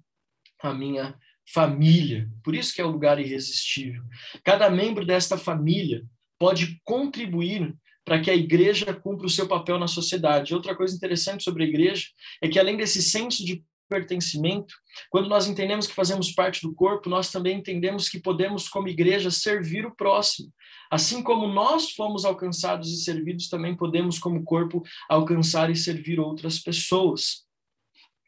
a 0.62 0.72
minha 0.72 1.14
família. 1.52 2.28
Por 2.42 2.54
isso 2.54 2.74
que 2.74 2.80
é 2.80 2.86
um 2.86 2.92
lugar 2.92 3.18
irresistível. 3.18 4.02
Cada 4.44 4.70
membro 4.70 5.04
desta 5.04 5.36
família 5.36 6.04
pode 6.38 6.80
contribuir 6.84 7.74
para 8.04 8.20
que 8.20 8.30
a 8.30 8.34
igreja 8.34 8.94
cumpra 8.94 9.26
o 9.26 9.30
seu 9.30 9.46
papel 9.46 9.78
na 9.78 9.86
sociedade. 9.86 10.54
Outra 10.54 10.74
coisa 10.74 10.96
interessante 10.96 11.44
sobre 11.44 11.64
a 11.64 11.66
igreja 11.66 12.06
é 12.42 12.48
que 12.48 12.58
além 12.58 12.76
desse 12.76 13.02
senso 13.02 13.44
de 13.44 13.62
pertencimento, 13.90 14.74
quando 15.10 15.28
nós 15.28 15.48
entendemos 15.48 15.86
que 15.86 15.94
fazemos 15.94 16.30
parte 16.30 16.62
do 16.62 16.72
corpo, 16.72 17.10
nós 17.10 17.30
também 17.30 17.58
entendemos 17.58 18.08
que 18.08 18.20
podemos, 18.20 18.68
como 18.68 18.88
igreja, 18.88 19.30
servir 19.30 19.84
o 19.84 19.94
próximo. 19.94 20.50
Assim 20.90 21.22
como 21.22 21.48
nós 21.48 21.90
fomos 21.90 22.24
alcançados 22.24 22.88
e 22.88 23.02
servidos, 23.02 23.48
também 23.48 23.76
podemos, 23.76 24.18
como 24.18 24.44
corpo, 24.44 24.82
alcançar 25.08 25.68
e 25.70 25.76
servir 25.76 26.20
outras 26.20 26.60
pessoas 26.60 27.49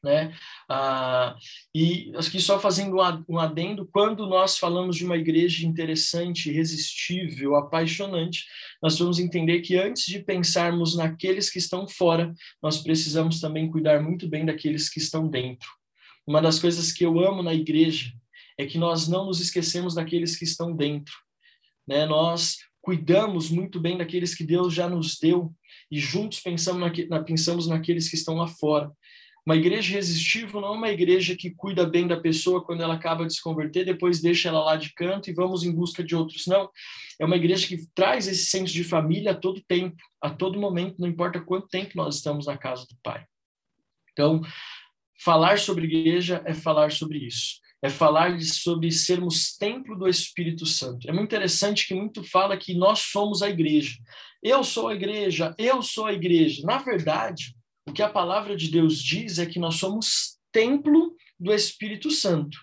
né? 0.02 0.34
Ah, 0.68 1.36
e 1.74 2.12
aqui 2.16 2.40
só 2.40 2.58
fazendo 2.58 2.96
um 3.28 3.38
adendo, 3.38 3.88
quando 3.92 4.26
nós 4.26 4.58
falamos 4.58 4.96
de 4.96 5.04
uma 5.04 5.16
igreja 5.16 5.66
interessante, 5.66 6.50
irresistível, 6.50 7.54
apaixonante, 7.54 8.44
nós 8.82 8.98
vamos 8.98 9.18
entender 9.18 9.60
que 9.60 9.76
antes 9.76 10.06
de 10.06 10.18
pensarmos 10.18 10.96
naqueles 10.96 11.48
que 11.48 11.58
estão 11.58 11.86
fora, 11.86 12.34
nós 12.62 12.78
precisamos 12.78 13.40
também 13.40 13.70
cuidar 13.70 14.02
muito 14.02 14.28
bem 14.28 14.44
daqueles 14.44 14.88
que 14.88 14.98
estão 14.98 15.28
dentro. 15.28 15.68
Uma 16.26 16.40
das 16.40 16.58
coisas 16.58 16.92
que 16.92 17.04
eu 17.04 17.20
amo 17.20 17.42
na 17.42 17.54
igreja 17.54 18.12
é 18.58 18.66
que 18.66 18.78
nós 18.78 19.08
não 19.08 19.26
nos 19.26 19.40
esquecemos 19.40 19.94
daqueles 19.94 20.36
que 20.36 20.44
estão 20.44 20.74
dentro, 20.74 21.14
né? 21.86 22.06
Nós 22.06 22.58
cuidamos 22.80 23.48
muito 23.50 23.80
bem 23.80 23.96
daqueles 23.96 24.34
que 24.34 24.44
Deus 24.44 24.74
já 24.74 24.88
nos 24.88 25.18
deu 25.18 25.54
e 25.90 25.98
juntos 25.98 26.40
pensamos, 26.40 26.92
na, 27.08 27.22
pensamos 27.22 27.66
naqueles 27.66 28.08
que 28.08 28.16
estão 28.16 28.34
lá 28.34 28.48
fora. 28.48 28.90
Uma 29.44 29.56
igreja 29.56 29.94
resistível 29.94 30.60
não 30.60 30.68
é 30.68 30.76
uma 30.76 30.90
igreja 30.90 31.34
que 31.36 31.50
cuida 31.50 31.84
bem 31.84 32.06
da 32.06 32.16
pessoa 32.16 32.64
quando 32.64 32.82
ela 32.82 32.94
acaba 32.94 33.26
de 33.26 33.34
se 33.34 33.42
converter, 33.42 33.84
depois 33.84 34.20
deixa 34.20 34.48
ela 34.48 34.62
lá 34.62 34.76
de 34.76 34.94
canto 34.94 35.28
e 35.28 35.34
vamos 35.34 35.64
em 35.64 35.72
busca 35.72 36.02
de 36.02 36.14
outros. 36.14 36.46
Não. 36.46 36.70
É 37.18 37.24
uma 37.24 37.36
igreja 37.36 37.66
que 37.66 37.84
traz 37.92 38.28
esse 38.28 38.46
senso 38.46 38.72
de 38.72 38.84
família 38.84 39.32
a 39.32 39.34
todo 39.34 39.62
tempo, 39.66 39.96
a 40.20 40.30
todo 40.30 40.60
momento, 40.60 41.00
não 41.00 41.08
importa 41.08 41.40
quanto 41.40 41.66
tempo 41.66 41.90
nós 41.96 42.16
estamos 42.16 42.46
na 42.46 42.56
casa 42.56 42.86
do 42.86 42.96
Pai. 43.02 43.24
Então, 44.12 44.40
falar 45.24 45.58
sobre 45.58 45.86
igreja 45.86 46.40
é 46.44 46.54
falar 46.54 46.92
sobre 46.92 47.18
isso. 47.18 47.60
É 47.82 47.88
falar 47.88 48.40
sobre 48.42 48.92
sermos 48.92 49.56
templo 49.56 49.98
do 49.98 50.06
Espírito 50.06 50.64
Santo. 50.64 51.08
É 51.08 51.12
muito 51.12 51.26
interessante 51.26 51.88
que 51.88 51.94
muito 51.94 52.22
fala 52.22 52.56
que 52.56 52.74
nós 52.74 53.00
somos 53.00 53.42
a 53.42 53.50
igreja. 53.50 53.96
Eu 54.40 54.62
sou 54.62 54.86
a 54.86 54.94
igreja, 54.94 55.52
eu 55.58 55.82
sou 55.82 56.06
a 56.06 56.12
igreja. 56.12 56.62
Na 56.64 56.78
verdade, 56.78 57.56
o 57.86 57.92
que 57.92 58.02
a 58.02 58.08
palavra 58.08 58.56
de 58.56 58.70
Deus 58.70 59.02
diz 59.02 59.38
é 59.38 59.46
que 59.46 59.58
nós 59.58 59.76
somos 59.76 60.38
templo 60.50 61.16
do 61.38 61.52
Espírito 61.52 62.10
Santo. 62.10 62.58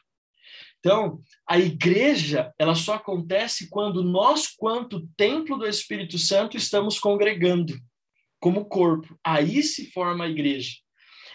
Então, 0.79 1.21
a 1.47 1.59
igreja, 1.59 2.53
ela 2.57 2.73
só 2.73 2.93
acontece 2.93 3.69
quando 3.69 4.01
nós, 4.03 4.47
quanto 4.47 5.07
templo 5.17 5.57
do 5.57 5.67
Espírito 5.67 6.17
Santo, 6.17 6.55
estamos 6.55 6.97
congregando 6.97 7.77
como 8.39 8.65
corpo. 8.65 9.19
Aí 9.23 9.61
se 9.61 9.91
forma 9.91 10.23
a 10.23 10.29
igreja. 10.29 10.77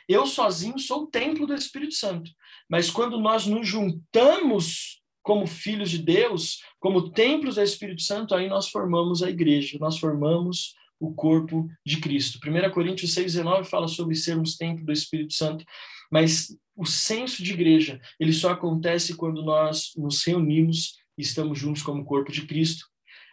Eu 0.08 0.26
sozinho 0.26 0.78
sou 0.78 1.02
o 1.02 1.06
templo 1.06 1.46
do 1.46 1.54
Espírito 1.54 1.94
Santo, 1.94 2.30
mas 2.68 2.90
quando 2.90 3.18
nós 3.18 3.46
nos 3.46 3.66
juntamos 3.66 5.02
como 5.22 5.46
filhos 5.46 5.90
de 5.90 5.98
Deus, 5.98 6.60
como 6.78 7.10
templos 7.10 7.54
do 7.54 7.62
Espírito 7.62 8.02
Santo, 8.02 8.34
aí 8.34 8.48
nós 8.48 8.68
formamos 8.68 9.22
a 9.22 9.30
igreja, 9.30 9.78
nós 9.80 9.98
formamos 9.98 10.74
o 11.06 11.14
corpo 11.14 11.68
de 11.84 11.98
Cristo. 11.98 12.38
1 12.44 12.70
Coríntios 12.70 13.14
6,19 13.14 13.64
fala 13.64 13.88
sobre 13.88 14.14
sermos 14.14 14.56
templo 14.56 14.84
do 14.84 14.92
Espírito 14.92 15.34
Santo, 15.34 15.64
mas 16.10 16.56
o 16.76 16.84
senso 16.84 17.42
de 17.42 17.52
igreja, 17.52 18.00
ele 18.18 18.32
só 18.32 18.50
acontece 18.50 19.16
quando 19.16 19.42
nós 19.42 19.92
nos 19.96 20.24
reunimos 20.24 20.96
e 21.16 21.22
estamos 21.22 21.58
juntos 21.58 21.82
como 21.82 22.04
corpo 22.04 22.32
de 22.32 22.46
Cristo. 22.46 22.86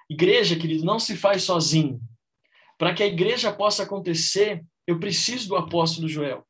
Igreja, 0.10 0.56
querido, 0.56 0.86
não 0.86 1.00
se 1.00 1.16
faz 1.16 1.44
sozinho. 1.44 2.00
Para 2.78 2.94
que 2.94 3.04
a 3.04 3.08
igreja 3.08 3.52
possa 3.52 3.84
acontecer, 3.84 4.64
eu 4.86 5.00
preciso 5.00 5.48
do 5.48 5.56
apóstolo 5.56 6.08
Joel. 6.08 6.46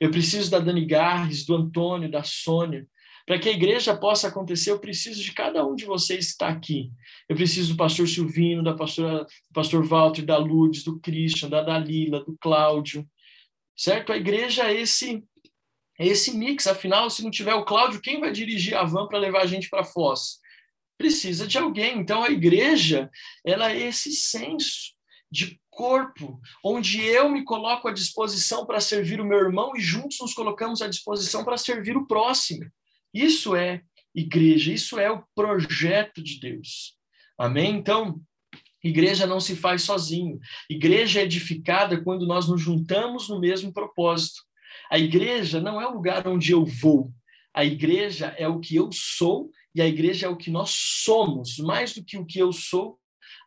Eu 0.00 0.10
preciso 0.10 0.50
da 0.50 0.58
Dani 0.58 0.84
Garres, 0.84 1.44
do 1.44 1.54
Antônio, 1.54 2.10
da 2.10 2.22
Sônia, 2.22 2.86
para 3.26 3.38
que 3.38 3.48
a 3.48 3.52
igreja 3.52 3.96
possa 3.96 4.28
acontecer, 4.28 4.70
eu 4.70 4.78
preciso 4.78 5.22
de 5.22 5.32
cada 5.32 5.66
um 5.66 5.74
de 5.74 5.86
vocês 5.86 6.26
que 6.26 6.32
está 6.32 6.48
aqui. 6.48 6.90
Eu 7.28 7.34
preciso 7.34 7.72
do 7.72 7.78
pastor 7.78 8.06
Silvino, 8.06 8.62
da 8.62 8.74
pastora, 8.74 9.24
do 9.24 9.52
pastor 9.52 9.84
Walter, 9.84 10.22
da 10.22 10.36
Lourdes, 10.36 10.84
do 10.84 11.00
Christian, 11.00 11.48
da 11.48 11.62
Dalila, 11.62 12.22
do 12.22 12.36
Cláudio. 12.38 13.06
Certo? 13.74 14.12
A 14.12 14.16
igreja 14.16 14.64
é 14.64 14.74
esse 14.74 15.24
é 15.98 16.06
esse 16.06 16.36
mix. 16.36 16.66
Afinal, 16.66 17.08
se 17.08 17.22
não 17.22 17.30
tiver 17.30 17.54
o 17.54 17.64
Cláudio, 17.64 18.00
quem 18.00 18.20
vai 18.20 18.30
dirigir 18.30 18.76
a 18.76 18.84
van 18.84 19.06
para 19.06 19.18
levar 19.18 19.42
a 19.42 19.46
gente 19.46 19.70
para 19.70 19.84
Foz? 19.84 20.38
Precisa 20.98 21.46
de 21.46 21.56
alguém. 21.56 21.98
Então 21.98 22.22
a 22.22 22.30
igreja, 22.30 23.10
ela 23.44 23.72
é 23.72 23.80
esse 23.80 24.12
senso 24.12 24.92
de 25.30 25.58
corpo, 25.70 26.40
onde 26.64 27.02
eu 27.02 27.28
me 27.28 27.42
coloco 27.42 27.88
à 27.88 27.92
disposição 27.92 28.64
para 28.66 28.80
servir 28.80 29.20
o 29.20 29.24
meu 29.24 29.38
irmão 29.38 29.72
e 29.74 29.80
juntos 29.80 30.18
nos 30.20 30.34
colocamos 30.34 30.82
à 30.82 30.86
disposição 30.86 31.44
para 31.44 31.56
servir 31.56 31.96
o 31.96 32.06
próximo. 32.06 32.70
Isso 33.14 33.54
é 33.54 33.82
igreja, 34.14 34.72
isso 34.72 34.98
é 34.98 35.10
o 35.10 35.24
projeto 35.34 36.20
de 36.22 36.40
Deus. 36.40 36.96
Amém? 37.38 37.76
Então, 37.76 38.20
igreja 38.82 39.26
não 39.26 39.40
se 39.40 39.54
faz 39.56 39.82
sozinho. 39.82 40.38
Igreja 40.68 41.20
é 41.20 41.24
edificada 41.24 42.02
quando 42.02 42.26
nós 42.26 42.48
nos 42.48 42.60
juntamos 42.60 43.28
no 43.28 43.40
mesmo 43.40 43.72
propósito. 43.72 44.42
A 44.90 44.98
igreja 44.98 45.60
não 45.60 45.80
é 45.80 45.86
o 45.86 45.94
lugar 45.94 46.26
onde 46.28 46.52
eu 46.52 46.64
vou. 46.64 47.12
A 47.54 47.64
igreja 47.64 48.34
é 48.36 48.48
o 48.48 48.58
que 48.58 48.76
eu 48.76 48.90
sou 48.92 49.50
e 49.74 49.80
a 49.80 49.86
igreja 49.86 50.26
é 50.26 50.28
o 50.28 50.36
que 50.36 50.50
nós 50.50 50.70
somos. 50.74 51.58
Mais 51.58 51.94
do 51.94 52.04
que 52.04 52.18
o 52.18 52.26
que 52.26 52.38
eu 52.38 52.52
sou, 52.52 52.98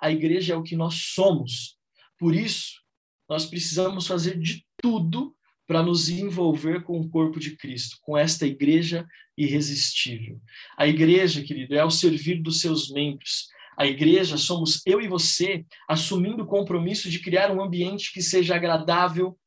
a 0.01 0.09
igreja 0.12 0.53
é 0.53 0.57
o 0.57 0.63
que 0.63 0.75
nós 0.75 0.95
somos. 1.13 1.77
Por 2.17 2.33
isso, 2.33 2.81
nós 3.29 3.45
precisamos 3.45 4.07
fazer 4.07 4.39
de 4.39 4.65
tudo 4.81 5.37
para 5.67 5.83
nos 5.83 6.07
envolver 6.07 6.83
com 6.83 7.00
o 7.00 7.09
corpo 7.09 7.39
de 7.39 7.55
Cristo, 7.57 7.97
com 8.01 8.17
esta 8.17 8.47
igreja 8.47 9.05
irresistível. 9.38 10.39
A 10.77 10.88
igreja, 10.88 11.43
querido, 11.43 11.75
é 11.75 11.83
o 11.83 11.91
servir 11.91 12.41
dos 12.41 12.62
seus 12.62 12.89
membros. 12.89 13.50
A 13.77 13.86
igreja 13.86 14.38
somos 14.38 14.81
eu 14.86 15.01
e 15.01 15.07
você 15.07 15.65
assumindo 15.88 16.43
o 16.43 16.47
compromisso 16.47 17.09
de 17.09 17.19
criar 17.19 17.51
um 17.51 17.62
ambiente 17.62 18.12
que 18.12 18.21
seja 18.21 18.55
agradável, 18.55 19.38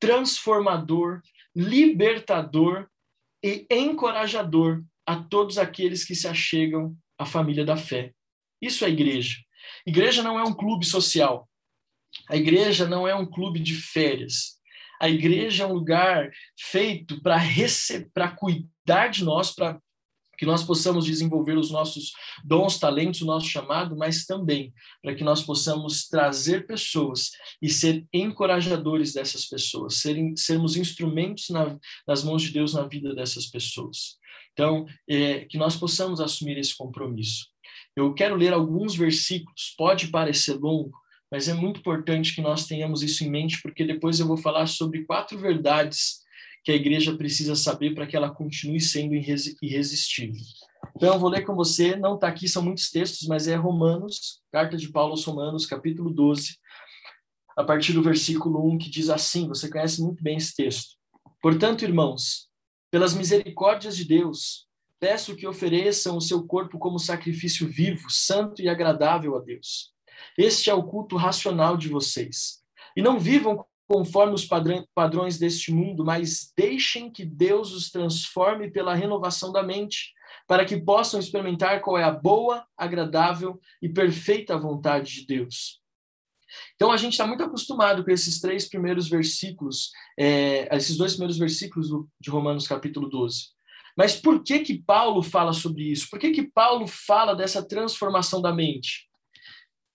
transformador, 0.00 1.20
libertador 1.54 2.86
e 3.42 3.66
encorajador 3.70 4.82
a 5.04 5.16
todos 5.16 5.58
aqueles 5.58 6.04
que 6.04 6.14
se 6.14 6.26
achegam 6.26 6.96
à 7.18 7.26
família 7.26 7.64
da 7.64 7.76
fé. 7.76 8.12
Isso 8.62 8.84
é 8.84 8.88
igreja. 8.88 9.36
Igreja 9.86 10.22
não 10.22 10.38
é 10.38 10.44
um 10.44 10.54
clube 10.54 10.86
social. 10.86 11.48
A 12.28 12.36
igreja 12.36 12.88
não 12.88 13.06
é 13.06 13.14
um 13.14 13.26
clube 13.26 13.60
de 13.60 13.74
férias. 13.74 14.58
A 15.04 15.10
igreja 15.10 15.64
é 15.64 15.66
um 15.66 15.74
lugar 15.74 16.30
feito 16.58 17.20
para 17.20 17.38
para 18.14 18.30
cuidar 18.30 19.08
de 19.08 19.22
nós, 19.22 19.54
para 19.54 19.78
que 20.38 20.46
nós 20.46 20.64
possamos 20.64 21.04
desenvolver 21.04 21.58
os 21.58 21.70
nossos 21.70 22.12
dons, 22.42 22.78
talentos, 22.78 23.20
o 23.20 23.26
nosso 23.26 23.46
chamado, 23.46 23.94
mas 23.98 24.24
também 24.24 24.72
para 25.02 25.14
que 25.14 25.22
nós 25.22 25.42
possamos 25.42 26.08
trazer 26.08 26.66
pessoas 26.66 27.32
e 27.60 27.68
ser 27.68 28.06
encorajadores 28.14 29.12
dessas 29.12 29.44
pessoas, 29.44 29.96
serem, 29.96 30.34
sermos 30.38 30.74
instrumentos 30.74 31.50
na, 31.50 31.78
nas 32.08 32.24
mãos 32.24 32.40
de 32.40 32.50
Deus 32.50 32.72
na 32.72 32.88
vida 32.88 33.14
dessas 33.14 33.44
pessoas. 33.44 34.16
Então, 34.54 34.86
é, 35.06 35.44
que 35.44 35.58
nós 35.58 35.76
possamos 35.76 36.18
assumir 36.18 36.56
esse 36.56 36.74
compromisso. 36.74 37.48
Eu 37.94 38.14
quero 38.14 38.36
ler 38.36 38.54
alguns 38.54 38.96
versículos, 38.96 39.74
pode 39.76 40.08
parecer 40.08 40.54
longo, 40.54 41.03
mas 41.34 41.48
é 41.48 41.52
muito 41.52 41.80
importante 41.80 42.32
que 42.32 42.40
nós 42.40 42.64
tenhamos 42.64 43.02
isso 43.02 43.24
em 43.24 43.28
mente, 43.28 43.60
porque 43.60 43.84
depois 43.84 44.20
eu 44.20 44.26
vou 44.28 44.36
falar 44.36 44.68
sobre 44.68 45.04
quatro 45.04 45.36
verdades 45.36 46.20
que 46.62 46.70
a 46.70 46.76
igreja 46.76 47.16
precisa 47.16 47.56
saber 47.56 47.92
para 47.92 48.06
que 48.06 48.16
ela 48.16 48.32
continue 48.32 48.80
sendo 48.80 49.16
irresistível. 49.16 50.40
Então, 50.94 51.12
eu 51.12 51.18
vou 51.18 51.28
ler 51.28 51.44
com 51.44 51.56
você, 51.56 51.96
não 51.96 52.14
está 52.14 52.28
aqui, 52.28 52.46
são 52.48 52.62
muitos 52.62 52.88
textos, 52.88 53.26
mas 53.26 53.48
é 53.48 53.56
Romanos, 53.56 54.42
carta 54.52 54.76
de 54.76 54.88
Paulo 54.92 55.10
aos 55.10 55.24
Romanos, 55.24 55.66
capítulo 55.66 56.08
12, 56.08 56.56
a 57.56 57.64
partir 57.64 57.94
do 57.94 58.00
versículo 58.00 58.64
1, 58.72 58.78
que 58.78 58.88
diz 58.88 59.10
assim: 59.10 59.48
você 59.48 59.68
conhece 59.68 60.00
muito 60.00 60.22
bem 60.22 60.36
esse 60.36 60.54
texto. 60.54 60.94
Portanto, 61.42 61.82
irmãos, 61.82 62.48
pelas 62.92 63.12
misericórdias 63.12 63.96
de 63.96 64.04
Deus, 64.04 64.68
peço 65.00 65.34
que 65.34 65.48
ofereçam 65.48 66.16
o 66.16 66.20
seu 66.20 66.46
corpo 66.46 66.78
como 66.78 66.96
sacrifício 66.96 67.66
vivo, 67.66 68.08
santo 68.08 68.62
e 68.62 68.68
agradável 68.68 69.34
a 69.36 69.40
Deus. 69.40 69.93
Este 70.36 70.70
é 70.70 70.74
o 70.74 70.82
culto 70.82 71.16
racional 71.16 71.76
de 71.76 71.88
vocês. 71.88 72.62
E 72.96 73.02
não 73.02 73.18
vivam 73.18 73.64
conforme 73.86 74.34
os 74.34 74.48
padrões 74.94 75.38
deste 75.38 75.72
mundo, 75.72 76.04
mas 76.04 76.52
deixem 76.56 77.10
que 77.10 77.24
Deus 77.24 77.72
os 77.72 77.90
transforme 77.90 78.70
pela 78.70 78.94
renovação 78.94 79.52
da 79.52 79.62
mente, 79.62 80.12
para 80.46 80.64
que 80.64 80.80
possam 80.80 81.20
experimentar 81.20 81.80
qual 81.80 81.98
é 81.98 82.04
a 82.04 82.10
boa, 82.10 82.66
agradável 82.76 83.60
e 83.82 83.88
perfeita 83.88 84.58
vontade 84.58 85.14
de 85.14 85.26
Deus. 85.26 85.82
Então 86.76 86.92
a 86.92 86.96
gente 86.96 87.12
está 87.12 87.26
muito 87.26 87.42
acostumado 87.42 88.04
com 88.04 88.10
esses 88.10 88.40
três 88.40 88.68
primeiros 88.68 89.08
versículos, 89.08 89.90
é, 90.18 90.74
esses 90.76 90.96
dois 90.96 91.12
primeiros 91.12 91.38
versículos 91.38 91.88
de 92.20 92.30
Romanos 92.30 92.66
capítulo 92.66 93.08
12. 93.08 93.54
Mas 93.96 94.16
por 94.16 94.42
que 94.42 94.60
que 94.60 94.82
Paulo 94.82 95.22
fala 95.22 95.52
sobre 95.52 95.84
isso? 95.84 96.08
Por 96.10 96.18
que 96.18 96.32
que 96.32 96.42
Paulo 96.42 96.86
fala 96.86 97.34
dessa 97.34 97.62
transformação 97.62 98.42
da 98.42 98.52
mente? 98.52 99.08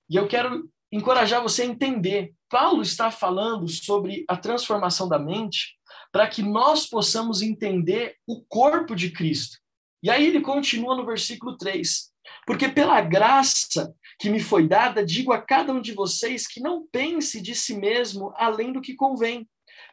E 0.10 0.16
eu 0.16 0.28
quero 0.28 0.70
encorajar 0.92 1.42
você 1.42 1.64
a 1.64 1.66
entender. 1.66 2.34
Paulo 2.50 2.82
está 2.82 3.12
falando 3.12 3.68
sobre 3.68 4.26
a 4.28 4.36
transformação 4.36 5.08
da 5.08 5.20
mente 5.20 5.78
para 6.12 6.28
que 6.28 6.42
nós 6.42 6.88
possamos 6.88 7.42
entender 7.42 8.16
o 8.26 8.42
corpo 8.42 8.96
de 8.96 9.12
Cristo. 9.12 9.58
E 10.02 10.10
aí 10.10 10.26
ele 10.26 10.42
continua 10.42 10.96
no 10.96 11.06
versículo 11.06 11.58
3. 11.58 12.10
Porque 12.46 12.68
pela 12.68 13.00
graça 13.02 13.94
que 14.20 14.30
me 14.30 14.40
foi 14.40 14.68
dada, 14.68 15.06
digo 15.06 15.32
a 15.32 15.42
cada 15.42 15.72
um 15.72 15.82
de 15.82 15.94
vocês 15.94 16.48
que 16.48 16.60
não 16.60 16.88
pense 16.92 17.42
de 17.42 17.54
si 17.54 17.78
mesmo 17.78 18.34
além 18.36 18.74
do 18.74 18.82
que 18.82 18.96
convém. 18.96 19.48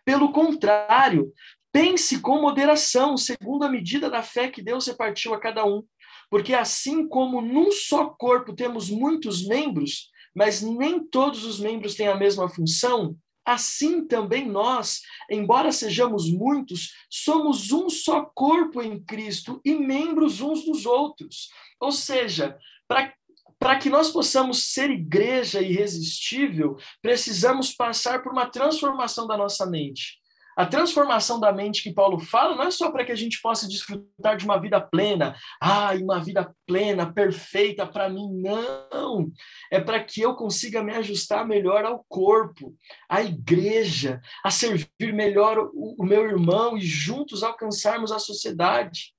Pelo 0.04 0.32
contrário, 0.32 1.32
pense 1.72 2.20
com 2.20 2.40
moderação, 2.40 3.16
segundo 3.16 3.64
a 3.64 3.68
medida 3.68 4.08
da 4.08 4.22
fé 4.22 4.48
que 4.48 4.62
Deus 4.62 4.86
repartiu 4.86 5.34
a 5.34 5.40
cada 5.40 5.64
um. 5.64 5.82
Porque 6.30 6.54
assim 6.54 7.06
como 7.08 7.40
num 7.40 7.70
só 7.70 8.06
corpo 8.06 8.54
temos 8.54 8.90
muitos 8.90 9.46
membros, 9.46 10.10
mas 10.34 10.60
nem 10.60 11.02
todos 11.02 11.44
os 11.44 11.58
membros 11.58 11.94
têm 11.94 12.08
a 12.08 12.16
mesma 12.16 12.48
função, 12.48 13.16
assim 13.44 14.04
também 14.04 14.44
nós, 14.44 15.00
embora 15.30 15.70
sejamos 15.70 16.28
muitos, 16.28 16.90
somos 17.08 17.70
um 17.70 17.88
só 17.88 18.24
corpo 18.34 18.82
em 18.82 19.00
Cristo 19.02 19.60
e 19.64 19.74
membros 19.74 20.40
uns 20.40 20.64
dos 20.64 20.84
outros. 20.84 21.48
Ou 21.80 21.92
seja, 21.92 22.58
para 22.88 23.78
que 23.78 23.88
nós 23.88 24.10
possamos 24.10 24.72
ser 24.72 24.90
igreja 24.90 25.62
irresistível, 25.62 26.76
precisamos 27.00 27.72
passar 27.72 28.22
por 28.22 28.32
uma 28.32 28.50
transformação 28.50 29.26
da 29.26 29.36
nossa 29.36 29.64
mente. 29.64 30.18
A 30.56 30.64
transformação 30.64 31.38
da 31.38 31.52
mente 31.52 31.82
que 31.82 31.92
Paulo 31.92 32.18
fala 32.18 32.56
não 32.56 32.64
é 32.64 32.70
só 32.70 32.90
para 32.90 33.04
que 33.04 33.12
a 33.12 33.16
gente 33.16 33.40
possa 33.42 33.68
desfrutar 33.68 34.38
de 34.38 34.46
uma 34.46 34.58
vida 34.58 34.80
plena, 34.80 35.36
ah, 35.60 35.92
uma 36.00 36.18
vida 36.18 36.50
plena, 36.66 37.12
perfeita 37.12 37.86
para 37.86 38.08
mim, 38.08 38.26
não. 38.32 39.30
É 39.70 39.78
para 39.78 40.02
que 40.02 40.22
eu 40.22 40.34
consiga 40.34 40.82
me 40.82 40.94
ajustar 40.94 41.46
melhor 41.46 41.84
ao 41.84 42.02
corpo, 42.08 42.74
à 43.06 43.22
igreja, 43.22 44.18
a 44.42 44.50
servir 44.50 45.12
melhor 45.12 45.58
o, 45.58 45.96
o 45.98 46.04
meu 46.04 46.24
irmão 46.24 46.74
e 46.74 46.80
juntos 46.80 47.42
alcançarmos 47.42 48.10
a 48.10 48.18
sociedade. 48.18 49.12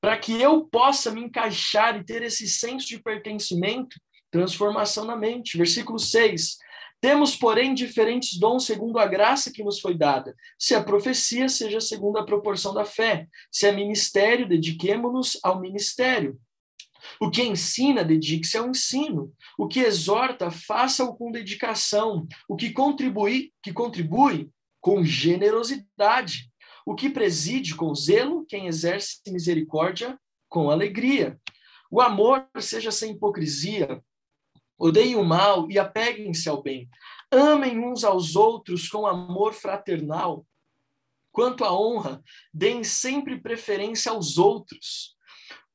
Para 0.00 0.16
que 0.16 0.40
eu 0.40 0.64
possa 0.64 1.10
me 1.10 1.20
encaixar 1.20 2.00
e 2.00 2.04
ter 2.04 2.22
esse 2.22 2.48
senso 2.48 2.86
de 2.88 3.00
pertencimento, 3.00 4.00
transformação 4.30 5.04
na 5.04 5.14
mente. 5.14 5.58
Versículo 5.58 5.98
6. 5.98 6.56
Temos, 7.02 7.34
porém, 7.34 7.74
diferentes 7.74 8.38
dons 8.38 8.64
segundo 8.64 8.96
a 8.96 9.06
graça 9.08 9.50
que 9.50 9.64
nos 9.64 9.80
foi 9.80 9.92
dada. 9.92 10.36
Se 10.56 10.72
a 10.72 10.80
profecia 10.80 11.48
seja 11.48 11.80
segundo 11.80 12.16
a 12.16 12.24
proporção 12.24 12.72
da 12.72 12.84
fé, 12.84 13.26
se 13.50 13.66
é 13.66 13.72
ministério, 13.72 14.48
dediquemo-nos 14.48 15.36
ao 15.42 15.60
ministério. 15.60 16.40
O 17.20 17.28
que 17.28 17.42
ensina, 17.42 18.04
dedique-se 18.04 18.56
ao 18.56 18.70
ensino. 18.70 19.32
O 19.58 19.66
que 19.66 19.80
exorta, 19.80 20.48
faça-o 20.48 21.12
com 21.16 21.32
dedicação. 21.32 22.24
O 22.48 22.54
que 22.54 22.70
contribui, 22.70 23.52
que 23.60 23.72
contribui 23.72 24.48
com 24.80 25.04
generosidade. 25.04 26.52
O 26.86 26.94
que 26.94 27.10
preside 27.10 27.74
com 27.74 27.92
zelo, 27.96 28.46
quem 28.46 28.68
exerce 28.68 29.18
misericórdia 29.26 30.16
com 30.48 30.70
alegria. 30.70 31.36
O 31.90 32.00
amor 32.00 32.46
seja 32.60 32.92
sem 32.92 33.10
hipocrisia. 33.10 34.00
Odeiem 34.82 35.14
o 35.14 35.24
mal 35.24 35.70
e 35.70 35.78
apeguem-se 35.78 36.48
ao 36.48 36.60
bem. 36.60 36.90
Amem 37.30 37.78
uns 37.78 38.02
aos 38.02 38.34
outros 38.34 38.88
com 38.88 39.06
amor 39.06 39.54
fraternal. 39.54 40.44
Quanto 41.30 41.64
à 41.64 41.72
honra, 41.72 42.20
deem 42.52 42.82
sempre 42.82 43.40
preferência 43.40 44.10
aos 44.10 44.38
outros. 44.38 45.14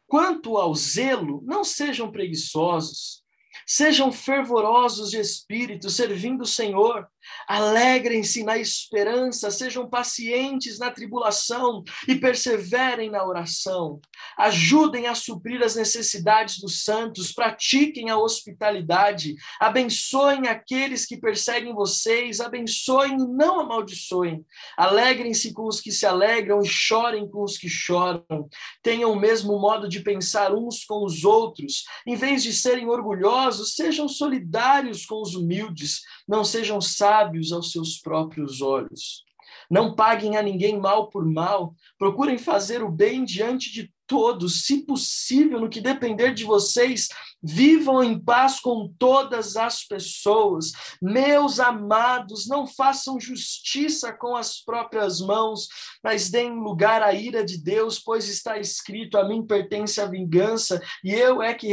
Quanto 0.05 0.57
ao 0.57 0.75
zelo, 0.75 1.41
não 1.45 1.63
sejam 1.63 2.11
preguiçosos. 2.11 3.23
Sejam 3.65 4.11
fervorosos 4.11 5.11
de 5.11 5.21
espírito, 5.21 5.89
servindo 5.89 6.41
o 6.41 6.45
Senhor. 6.45 7.07
Alegrem-se 7.47 8.43
na 8.43 8.57
esperança, 8.57 9.49
sejam 9.51 9.89
pacientes 9.89 10.79
na 10.79 10.91
tribulação 10.91 11.83
e 12.07 12.15
perseverem 12.15 13.09
na 13.09 13.25
oração. 13.25 13.99
Ajudem 14.37 15.07
a 15.07 15.15
suprir 15.15 15.63
as 15.63 15.75
necessidades 15.75 16.59
dos 16.59 16.83
santos, 16.83 17.31
pratiquem 17.31 18.09
a 18.09 18.17
hospitalidade, 18.17 19.35
abençoem 19.59 20.47
aqueles 20.47 21.05
que 21.05 21.17
perseguem 21.17 21.73
vocês, 21.73 22.39
abençoem 22.39 23.13
e 23.13 23.27
não 23.27 23.59
amaldiçoem. 23.59 24.45
Alegrem-se 24.77 25.53
com 25.53 25.67
os 25.67 25.79
que 25.79 25.91
se 25.91 26.05
alegram 26.05 26.61
e 26.61 26.67
chorem 26.67 27.29
com 27.29 27.43
os 27.43 27.57
que 27.57 27.69
choram. 27.69 28.49
Tenham 28.83 29.11
o 29.11 29.19
mesmo 29.19 29.59
modo 29.59 29.87
de 29.87 30.01
pensar 30.01 30.53
uns 30.53 30.83
com 30.83 31.05
os 31.05 31.23
outros. 31.23 31.83
Em 32.05 32.15
vez 32.15 32.43
de 32.43 32.53
serem 32.53 32.87
orgulhosos, 32.87 33.75
sejam 33.75 34.07
solidários 34.07 35.05
com 35.05 35.21
os 35.21 35.35
humildes, 35.35 36.01
não 36.27 36.43
sejam 36.43 36.81
sábios 36.81 37.51
aos 37.51 37.71
seus 37.71 37.97
próprios 37.97 38.61
olhos. 38.61 39.23
Não 39.69 39.95
paguem 39.95 40.37
a 40.37 40.43
ninguém 40.43 40.77
mal 40.77 41.09
por 41.09 41.25
mal, 41.25 41.73
procurem 41.97 42.37
fazer 42.37 42.83
o 42.83 42.91
bem 42.91 43.23
diante 43.23 43.71
de 43.71 43.91
todos, 44.05 44.65
se 44.65 44.85
possível, 44.85 45.59
no 45.59 45.69
que 45.69 45.81
depender 45.81 46.33
de 46.33 46.45
vocês, 46.45 47.09
Vivam 47.41 48.03
em 48.03 48.19
paz 48.19 48.59
com 48.59 48.91
todas 48.97 49.55
as 49.55 49.83
pessoas. 49.83 50.71
Meus 51.01 51.59
amados, 51.59 52.47
não 52.47 52.65
façam 52.65 53.19
justiça 53.19 54.11
com 54.11 54.35
as 54.35 54.63
próprias 54.63 55.21
mãos, 55.21 55.67
mas 56.03 56.29
deem 56.29 56.59
lugar 56.59 57.03
à 57.03 57.13
ira 57.13 57.45
de 57.45 57.61
Deus, 57.61 57.99
pois 57.99 58.27
está 58.27 58.57
escrito: 58.57 59.17
A 59.17 59.27
mim 59.27 59.45
pertence 59.45 60.01
a 60.01 60.07
vingança, 60.07 60.81
e 61.03 61.13
eu 61.13 61.41
é 61.43 61.53
que 61.53 61.67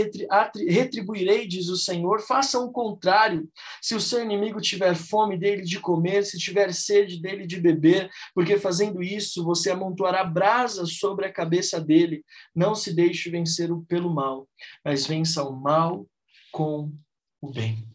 retribuirei, 0.69 1.47
diz 1.47 1.69
o 1.69 1.77
Senhor. 1.77 2.21
Façam 2.21 2.67
o 2.67 2.73
contrário. 2.73 3.49
Se 3.81 3.95
o 3.95 4.01
seu 4.01 4.23
inimigo 4.23 4.61
tiver 4.61 4.95
fome 4.95 5.39
dele 5.39 5.63
de 5.63 5.81
comer, 5.81 6.25
se 6.25 6.39
tiver 6.39 6.73
sede 6.75 7.21
dele 7.21 7.47
de 7.47 7.59
beber, 7.59 8.11
porque 8.35 8.59
fazendo 8.59 9.03
isso 9.03 9.43
você 9.45 9.71
amontoará 9.71 10.25
brasas 10.25 10.99
sobre 10.99 11.27
a 11.27 11.33
cabeça 11.33 11.81
dele. 11.81 12.23
Não 12.55 12.75
se 12.75 12.93
deixe 12.93 13.31
vencer 13.31 13.71
pelo 13.89 14.13
mal, 14.13 14.47
mas 14.85 15.07
vença 15.07 15.43
o 15.43 15.54
mal 15.55 16.07
com 16.51 16.93
o 17.41 17.53
bem. 17.53 17.87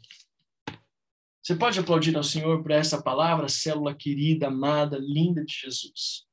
Você 1.42 1.56
pode 1.56 1.80
aplaudir 1.80 2.16
ao 2.16 2.24
Senhor 2.24 2.62
por 2.62 2.70
essa 2.70 3.02
palavra, 3.02 3.50
célula 3.50 3.96
querida, 3.96 4.48
amada, 4.48 5.00
linda 5.00 5.44
de 5.44 5.52
Jesus. 5.52 6.28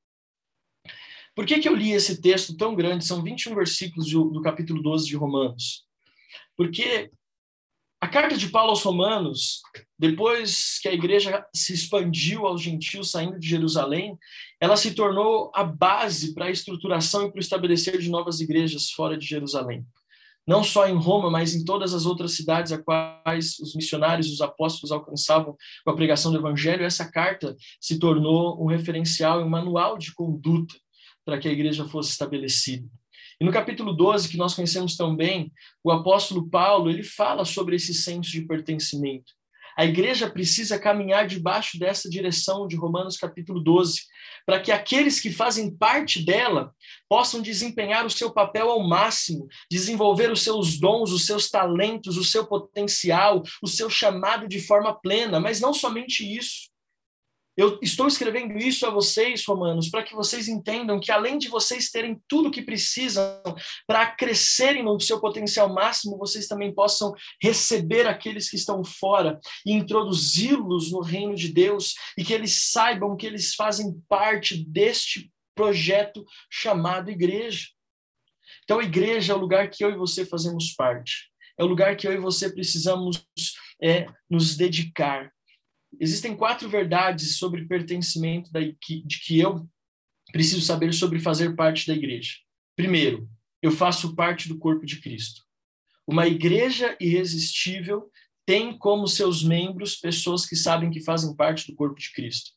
Por 1.34 1.46
que, 1.46 1.58
que 1.58 1.68
eu 1.68 1.74
li 1.74 1.92
esse 1.92 2.20
texto 2.20 2.56
tão 2.56 2.74
grande? 2.74 3.06
São 3.06 3.22
21 3.22 3.54
versículos 3.54 4.10
do, 4.10 4.24
do 4.24 4.42
capítulo 4.42 4.82
12 4.82 5.06
de 5.06 5.16
Romanos. 5.16 5.86
Porque 6.56 7.10
a 7.98 8.08
carta 8.08 8.36
de 8.36 8.48
Paulo 8.48 8.70
aos 8.70 8.82
Romanos, 8.82 9.62
depois 9.98 10.78
que 10.80 10.88
a 10.88 10.92
igreja 10.92 11.46
se 11.54 11.72
expandiu 11.72 12.46
aos 12.46 12.60
gentios 12.60 13.10
saindo 13.10 13.38
de 13.38 13.48
Jerusalém, 13.48 14.18
ela 14.60 14.76
se 14.76 14.94
tornou 14.94 15.50
a 15.54 15.64
base 15.64 16.34
para 16.34 16.46
a 16.46 16.50
estruturação 16.50 17.26
e 17.26 17.30
para 17.30 17.38
o 17.38 17.40
estabelecer 17.40 17.98
de 17.98 18.10
novas 18.10 18.40
igrejas 18.40 18.90
fora 18.90 19.16
de 19.16 19.24
Jerusalém 19.24 19.86
não 20.46 20.62
só 20.62 20.88
em 20.88 20.94
Roma, 20.94 21.30
mas 21.30 21.54
em 21.54 21.64
todas 21.64 21.92
as 21.92 22.06
outras 22.06 22.36
cidades 22.36 22.72
a 22.72 22.82
quais 22.82 23.58
os 23.58 23.74
missionários, 23.74 24.30
os 24.30 24.40
apóstolos 24.40 24.92
alcançavam 24.92 25.56
com 25.84 25.90
a 25.90 25.96
pregação 25.96 26.30
do 26.30 26.38
evangelho, 26.38 26.84
essa 26.84 27.10
carta 27.10 27.56
se 27.80 27.98
tornou 27.98 28.62
um 28.62 28.66
referencial 28.66 29.40
e 29.40 29.44
um 29.44 29.48
manual 29.48 29.98
de 29.98 30.14
conduta 30.14 30.74
para 31.24 31.38
que 31.38 31.48
a 31.48 31.52
igreja 31.52 31.84
fosse 31.86 32.10
estabelecida. 32.10 32.88
E 33.40 33.44
no 33.44 33.52
capítulo 33.52 33.92
12, 33.92 34.28
que 34.28 34.38
nós 34.38 34.54
conhecemos 34.54 34.96
tão 34.96 35.14
bem, 35.14 35.52
o 35.84 35.90
apóstolo 35.90 36.48
Paulo, 36.48 36.88
ele 36.88 37.02
fala 37.02 37.44
sobre 37.44 37.76
esse 37.76 37.92
senso 37.92 38.30
de 38.30 38.46
pertencimento. 38.46 39.32
A 39.76 39.84
igreja 39.84 40.30
precisa 40.30 40.78
caminhar 40.78 41.26
debaixo 41.26 41.78
dessa 41.78 42.08
direção 42.08 42.66
de 42.66 42.76
Romanos 42.76 43.18
capítulo 43.18 43.60
12, 43.60 44.00
para 44.46 44.58
que 44.60 44.72
aqueles 44.72 45.20
que 45.20 45.30
fazem 45.30 45.70
parte 45.70 46.24
dela 46.24 46.72
possam 47.08 47.42
desempenhar 47.42 48.06
o 48.06 48.10
seu 48.10 48.32
papel 48.32 48.70
ao 48.70 48.88
máximo, 48.88 49.46
desenvolver 49.70 50.30
os 50.30 50.42
seus 50.42 50.78
dons, 50.78 51.12
os 51.12 51.26
seus 51.26 51.50
talentos, 51.50 52.16
o 52.16 52.24
seu 52.24 52.46
potencial, 52.46 53.42
o 53.62 53.66
seu 53.66 53.90
chamado 53.90 54.48
de 54.48 54.60
forma 54.60 54.98
plena, 54.98 55.38
mas 55.38 55.60
não 55.60 55.74
somente 55.74 56.24
isso. 56.24 56.74
Eu 57.56 57.78
estou 57.80 58.06
escrevendo 58.06 58.58
isso 58.58 58.86
a 58.86 58.90
vocês, 58.90 59.42
romanos, 59.46 59.88
para 59.88 60.02
que 60.02 60.14
vocês 60.14 60.46
entendam 60.46 61.00
que 61.00 61.10
além 61.10 61.38
de 61.38 61.48
vocês 61.48 61.90
terem 61.90 62.20
tudo 62.28 62.48
o 62.48 62.50
que 62.50 62.60
precisam 62.60 63.42
para 63.86 64.06
crescerem 64.10 64.82
no 64.82 65.00
seu 65.00 65.18
potencial 65.18 65.72
máximo, 65.72 66.18
vocês 66.18 66.46
também 66.46 66.74
possam 66.74 67.14
receber 67.42 68.06
aqueles 68.06 68.50
que 68.50 68.56
estão 68.56 68.84
fora 68.84 69.40
e 69.64 69.72
introduzi-los 69.72 70.92
no 70.92 71.00
reino 71.00 71.34
de 71.34 71.48
Deus 71.48 71.94
e 72.18 72.22
que 72.22 72.34
eles 72.34 72.70
saibam 72.70 73.16
que 73.16 73.26
eles 73.26 73.54
fazem 73.54 73.98
parte 74.06 74.62
deste 74.68 75.32
projeto 75.54 76.26
chamado 76.50 77.10
igreja. 77.10 77.68
Então, 78.64 78.80
a 78.80 78.84
igreja 78.84 79.32
é 79.32 79.36
o 79.36 79.40
lugar 79.40 79.70
que 79.70 79.82
eu 79.82 79.90
e 79.90 79.96
você 79.96 80.26
fazemos 80.26 80.74
parte. 80.74 81.30
É 81.58 81.64
o 81.64 81.66
lugar 81.66 81.96
que 81.96 82.06
eu 82.06 82.12
e 82.12 82.18
você 82.18 82.52
precisamos 82.52 83.24
é, 83.82 84.06
nos 84.28 84.56
dedicar 84.56 85.32
Existem 86.00 86.36
quatro 86.36 86.68
verdades 86.68 87.36
sobre 87.36 87.66
pertencimento 87.66 88.50
da, 88.52 88.60
que, 88.80 89.02
de 89.04 89.20
que 89.20 89.38
eu 89.38 89.68
preciso 90.32 90.60
saber 90.60 90.92
sobre 90.92 91.18
fazer 91.18 91.54
parte 91.54 91.86
da 91.86 91.94
igreja. 91.94 92.34
Primeiro, 92.74 93.28
eu 93.62 93.70
faço 93.70 94.14
parte 94.14 94.48
do 94.48 94.58
corpo 94.58 94.84
de 94.84 95.00
Cristo. 95.00 95.42
Uma 96.06 96.26
igreja 96.26 96.96
irresistível 97.00 98.10
tem 98.46 98.76
como 98.78 99.08
seus 99.08 99.42
membros 99.42 99.96
pessoas 99.96 100.46
que 100.46 100.54
sabem 100.54 100.90
que 100.90 101.00
fazem 101.00 101.34
parte 101.34 101.66
do 101.66 101.74
corpo 101.74 101.98
de 101.98 102.12
Cristo. 102.12 102.52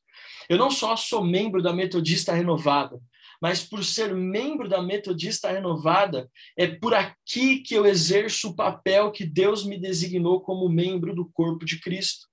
Eu 0.48 0.58
não 0.58 0.70
só 0.70 0.96
sou 0.96 1.24
membro 1.24 1.62
da 1.62 1.74
Metodista 1.74 2.34
Renovada, 2.34 3.00
mas 3.42 3.64
por 3.64 3.84
ser 3.84 4.14
membro 4.14 4.68
da 4.68 4.82
Metodista 4.82 5.52
Renovada, 5.52 6.30
é 6.58 6.68
por 6.68 6.94
aqui 6.94 7.60
que 7.60 7.74
eu 7.74 7.86
exerço 7.86 8.50
o 8.50 8.56
papel 8.56 9.12
que 9.12 9.26
Deus 9.26 9.66
me 9.66 9.80
designou 9.80 10.42
como 10.42 10.70
membro 10.70 11.16
do 11.16 11.26
corpo 11.26 11.66
de 11.66 11.80
Cristo. 11.80 12.28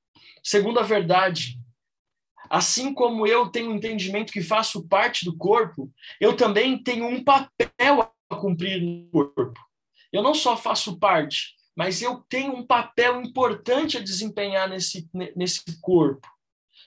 Segunda 0.46 0.80
verdade, 0.84 1.58
assim 2.48 2.94
como 2.94 3.26
eu 3.26 3.48
tenho 3.48 3.72
um 3.72 3.74
entendimento 3.74 4.32
que 4.32 4.40
faço 4.40 4.86
parte 4.86 5.24
do 5.24 5.36
corpo, 5.36 5.92
eu 6.20 6.36
também 6.36 6.80
tenho 6.80 7.04
um 7.04 7.24
papel 7.24 8.14
a 8.30 8.36
cumprir 8.36 8.80
no 8.80 9.10
corpo. 9.10 9.58
Eu 10.12 10.22
não 10.22 10.34
só 10.34 10.56
faço 10.56 11.00
parte, 11.00 11.56
mas 11.76 12.00
eu 12.00 12.24
tenho 12.28 12.52
um 12.52 12.64
papel 12.64 13.20
importante 13.22 13.96
a 13.96 14.00
desempenhar 14.00 14.68
nesse, 14.68 15.10
nesse 15.34 15.64
corpo. 15.80 16.28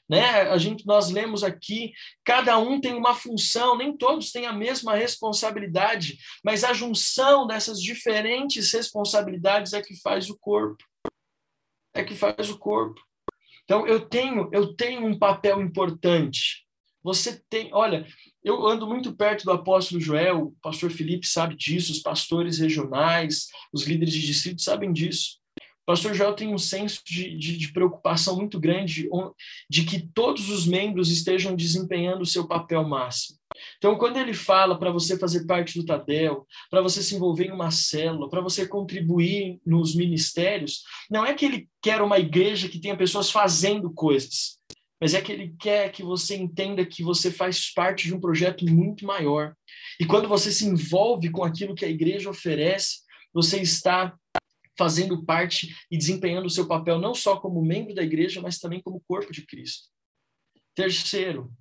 Né? 0.08 0.24
A 0.44 0.58
gente, 0.58 0.88
nós 0.88 1.10
lemos 1.10 1.44
aqui, 1.44 1.92
cada 2.24 2.58
um 2.58 2.80
tem 2.80 2.94
uma 2.94 3.14
função, 3.14 3.78
nem 3.78 3.96
todos 3.96 4.32
têm 4.32 4.46
a 4.46 4.54
mesma 4.54 4.96
responsabilidade, 4.96 6.18
mas 6.46 6.64
a 6.64 6.72
junção 6.72 7.46
dessas 7.46 7.82
diferentes 7.82 8.72
responsabilidades 8.72 9.74
é 9.74 9.82
que 9.82 10.00
faz 10.00 10.30
o 10.30 10.38
corpo. 10.40 10.82
É 11.94 12.06
que 12.06 12.16
faz 12.16 12.50
o 12.50 12.58
corpo. 12.58 13.09
Então 13.70 13.86
eu 13.86 14.00
tenho, 14.02 14.50
eu 14.52 14.74
tenho 14.74 15.06
um 15.06 15.16
papel 15.16 15.62
importante. 15.62 16.66
Você 17.04 17.40
tem, 17.48 17.70
olha, 17.72 18.04
eu 18.44 18.66
ando 18.66 18.88
muito 18.88 19.16
perto 19.16 19.46
do 19.46 19.52
apóstolo 19.52 20.02
Joel, 20.02 20.48
o 20.48 20.56
pastor 20.60 20.90
Felipe 20.90 21.28
sabe 21.28 21.56
disso, 21.56 21.92
os 21.92 22.00
pastores 22.00 22.58
regionais, 22.58 23.46
os 23.72 23.84
líderes 23.84 24.16
de 24.16 24.26
distrito 24.26 24.64
sabem 24.64 24.92
disso. 24.92 25.39
Pastor 25.90 26.14
Joel 26.14 26.36
tem 26.36 26.54
um 26.54 26.58
senso 26.60 27.02
de, 27.04 27.36
de, 27.36 27.58
de 27.58 27.74
preocupação 27.74 28.36
muito 28.36 28.60
grande 28.60 29.10
de 29.68 29.84
que 29.84 30.08
todos 30.14 30.48
os 30.48 30.68
membros 30.68 31.10
estejam 31.10 31.56
desempenhando 31.56 32.22
o 32.22 32.28
seu 32.28 32.48
papel 32.48 32.88
máximo. 32.88 33.40
Então, 33.80 33.98
quando 33.98 34.18
ele 34.18 34.36
fala 34.36 34.78
para 34.78 34.92
você 34.92 35.18
fazer 35.18 35.48
parte 35.48 35.80
do 35.80 35.84
Tadel, 35.84 36.46
para 36.70 36.84
você 36.84 37.02
se 37.02 37.16
envolver 37.16 37.46
em 37.46 37.52
uma 37.52 37.72
célula, 37.72 38.30
para 38.30 38.40
você 38.40 38.68
contribuir 38.68 39.60
nos 39.66 39.96
ministérios, 39.96 40.84
não 41.10 41.26
é 41.26 41.34
que 41.34 41.44
ele 41.44 41.68
quer 41.82 42.04
uma 42.04 42.20
igreja 42.20 42.70
que 42.70 42.80
tenha 42.80 42.96
pessoas 42.96 43.32
fazendo 43.32 43.92
coisas, 43.92 44.60
mas 45.02 45.16
é 45.16 45.22
que 45.22 45.32
ele 45.32 45.56
quer 45.60 45.92
que 45.92 46.04
você 46.04 46.38
entenda 46.38 46.86
que 46.86 47.02
você 47.02 47.32
faz 47.32 47.74
parte 47.74 48.06
de 48.06 48.14
um 48.14 48.20
projeto 48.20 48.64
muito 48.64 49.08
maior. 49.08 49.56
E 50.00 50.06
quando 50.06 50.28
você 50.28 50.52
se 50.52 50.68
envolve 50.68 51.32
com 51.32 51.44
aquilo 51.44 51.74
que 51.74 51.84
a 51.84 51.90
igreja 51.90 52.30
oferece, 52.30 53.00
você 53.34 53.60
está 53.60 54.16
fazendo 54.80 55.26
parte 55.26 55.76
e 55.92 55.98
desempenhando 55.98 56.46
o 56.46 56.50
seu 56.50 56.66
papel 56.66 56.98
não 56.98 57.14
só 57.14 57.36
como 57.36 57.62
membro 57.62 57.94
da 57.94 58.02
igreja, 58.02 58.40
mas 58.40 58.58
também 58.58 58.82
como 58.82 59.04
corpo 59.06 59.34
de 59.34 59.46
Cristo. 59.46 59.90
Terceiro, 60.74 61.52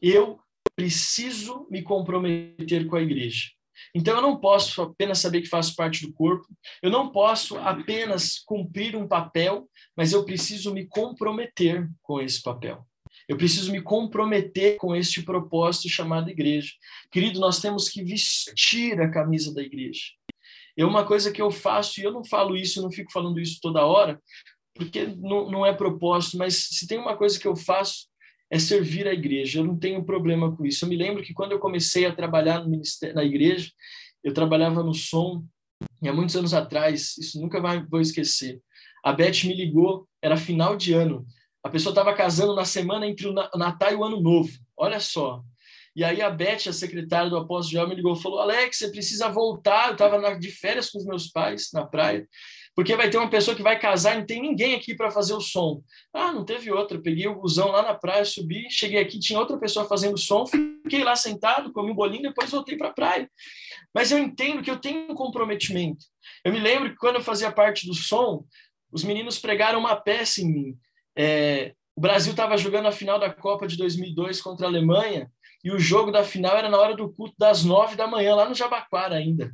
eu 0.00 0.40
preciso 0.74 1.66
me 1.70 1.82
comprometer 1.82 2.86
com 2.86 2.96
a 2.96 3.02
igreja. 3.02 3.50
Então, 3.94 4.16
eu 4.16 4.22
não 4.22 4.40
posso 4.40 4.80
apenas 4.80 5.18
saber 5.18 5.42
que 5.42 5.48
faço 5.48 5.76
parte 5.76 6.06
do 6.06 6.12
corpo, 6.14 6.46
eu 6.82 6.90
não 6.90 7.12
posso 7.12 7.58
apenas 7.58 8.38
cumprir 8.38 8.96
um 8.96 9.06
papel, 9.06 9.68
mas 9.94 10.12
eu 10.12 10.24
preciso 10.24 10.72
me 10.72 10.86
comprometer 10.86 11.86
com 12.00 12.18
esse 12.18 12.40
papel. 12.40 12.86
Eu 13.28 13.36
preciso 13.36 13.70
me 13.70 13.82
comprometer 13.82 14.76
com 14.78 14.96
este 14.96 15.22
propósito 15.22 15.88
chamado 15.90 16.30
igreja. 16.30 16.72
Querido, 17.10 17.38
nós 17.38 17.60
temos 17.60 17.90
que 17.90 18.02
vestir 18.02 18.98
a 19.00 19.10
camisa 19.10 19.52
da 19.52 19.62
igreja. 19.62 20.02
É 20.76 20.84
uma 20.84 21.04
coisa 21.04 21.30
que 21.30 21.42
eu 21.42 21.50
faço, 21.50 22.00
e 22.00 22.04
eu 22.04 22.12
não 22.12 22.24
falo 22.24 22.56
isso, 22.56 22.78
eu 22.78 22.82
não 22.82 22.90
fico 22.90 23.12
falando 23.12 23.38
isso 23.38 23.58
toda 23.60 23.84
hora, 23.84 24.20
porque 24.74 25.06
não, 25.06 25.50
não 25.50 25.66
é 25.66 25.72
propósito, 25.72 26.38
mas 26.38 26.68
se 26.70 26.86
tem 26.86 26.98
uma 26.98 27.16
coisa 27.16 27.38
que 27.38 27.46
eu 27.46 27.54
faço, 27.54 28.06
é 28.50 28.58
servir 28.58 29.06
a 29.06 29.14
igreja. 29.14 29.60
Eu 29.60 29.64
não 29.64 29.78
tenho 29.78 30.04
problema 30.04 30.54
com 30.54 30.66
isso. 30.66 30.84
Eu 30.84 30.88
me 30.88 30.96
lembro 30.96 31.22
que 31.22 31.32
quando 31.32 31.52
eu 31.52 31.58
comecei 31.58 32.04
a 32.04 32.14
trabalhar 32.14 32.62
na 33.14 33.24
igreja, 33.24 33.70
eu 34.22 34.32
trabalhava 34.34 34.82
no 34.82 34.92
som, 34.92 35.44
e 36.02 36.08
há 36.08 36.12
muitos 36.12 36.36
anos 36.36 36.54
atrás, 36.54 37.16
isso 37.16 37.40
nunca 37.40 37.60
vai, 37.60 37.84
vou 37.84 38.00
esquecer. 38.00 38.60
A 39.04 39.12
Beth 39.12 39.44
me 39.44 39.54
ligou, 39.54 40.06
era 40.20 40.36
final 40.36 40.76
de 40.76 40.92
ano. 40.92 41.26
A 41.64 41.68
pessoa 41.68 41.92
estava 41.92 42.14
casando 42.14 42.54
na 42.54 42.64
semana 42.64 43.06
entre 43.06 43.26
o 43.26 43.32
Natal 43.32 43.92
e 43.92 43.94
o 43.94 44.04
Ano 44.04 44.20
Novo. 44.20 44.50
Olha 44.76 45.00
só. 45.00 45.42
E 45.94 46.04
aí 46.04 46.22
a 46.22 46.30
Beth, 46.30 46.68
a 46.68 46.72
secretária 46.72 47.28
do 47.28 47.36
apóstolo 47.36 47.72
Joel, 47.72 47.88
me 47.88 47.94
ligou 47.94 48.14
e 48.14 48.22
falou: 48.22 48.40
Alex, 48.40 48.78
você 48.78 48.90
precisa 48.90 49.28
voltar. 49.28 49.88
Eu 49.88 49.92
estava 49.92 50.38
de 50.38 50.50
férias 50.50 50.90
com 50.90 50.98
os 50.98 51.04
meus 51.04 51.28
pais 51.28 51.68
na 51.72 51.86
praia 51.86 52.26
porque 52.74 52.96
vai 52.96 53.10
ter 53.10 53.18
uma 53.18 53.28
pessoa 53.28 53.54
que 53.54 53.62
vai 53.62 53.78
casar 53.78 54.14
e 54.14 54.18
não 54.18 54.26
tem 54.26 54.40
ninguém 54.40 54.74
aqui 54.74 54.94
para 54.94 55.10
fazer 55.10 55.34
o 55.34 55.40
som. 55.40 55.82
Ah, 56.12 56.32
não 56.32 56.44
teve 56.44 56.70
outra. 56.70 57.00
Peguei 57.00 57.28
o 57.28 57.38
busão 57.38 57.70
lá 57.70 57.82
na 57.82 57.94
praia, 57.94 58.24
subi, 58.24 58.66
cheguei 58.70 58.98
aqui, 58.98 59.18
tinha 59.18 59.38
outra 59.38 59.58
pessoa 59.58 59.86
fazendo 59.86 60.16
som, 60.16 60.46
fiquei 60.46 61.04
lá 61.04 61.14
sentado, 61.14 61.72
comi 61.72 61.90
um 61.90 61.94
bolinho, 61.94 62.22
depois 62.22 62.50
voltei 62.50 62.76
para 62.76 62.88
a 62.88 62.92
praia. 62.92 63.30
Mas 63.94 64.10
eu 64.10 64.18
entendo 64.18 64.62
que 64.62 64.70
eu 64.70 64.78
tenho 64.78 65.12
um 65.12 65.14
comprometimento. 65.14 66.06
Eu 66.42 66.52
me 66.52 66.60
lembro 66.60 66.90
que 66.90 66.96
quando 66.96 67.16
eu 67.16 67.22
fazia 67.22 67.52
parte 67.52 67.86
do 67.86 67.94
som, 67.94 68.44
os 68.90 69.04
meninos 69.04 69.38
pregaram 69.38 69.78
uma 69.78 69.96
peça 69.96 70.40
em 70.40 70.50
mim. 70.50 70.76
É, 71.16 71.74
o 71.94 72.00
Brasil 72.00 72.30
estava 72.30 72.56
jogando 72.56 72.88
a 72.88 72.92
final 72.92 73.18
da 73.18 73.30
Copa 73.30 73.66
de 73.66 73.76
2002 73.76 74.40
contra 74.40 74.66
a 74.66 74.70
Alemanha 74.70 75.30
e 75.64 75.70
o 75.70 75.78
jogo 75.78 76.10
da 76.10 76.24
final 76.24 76.56
era 76.56 76.68
na 76.68 76.78
hora 76.78 76.96
do 76.96 77.12
culto 77.12 77.34
das 77.38 77.64
nove 77.64 77.96
da 77.96 78.06
manhã, 78.06 78.34
lá 78.34 78.48
no 78.48 78.54
Jabaquara 78.54 79.16
ainda. 79.16 79.52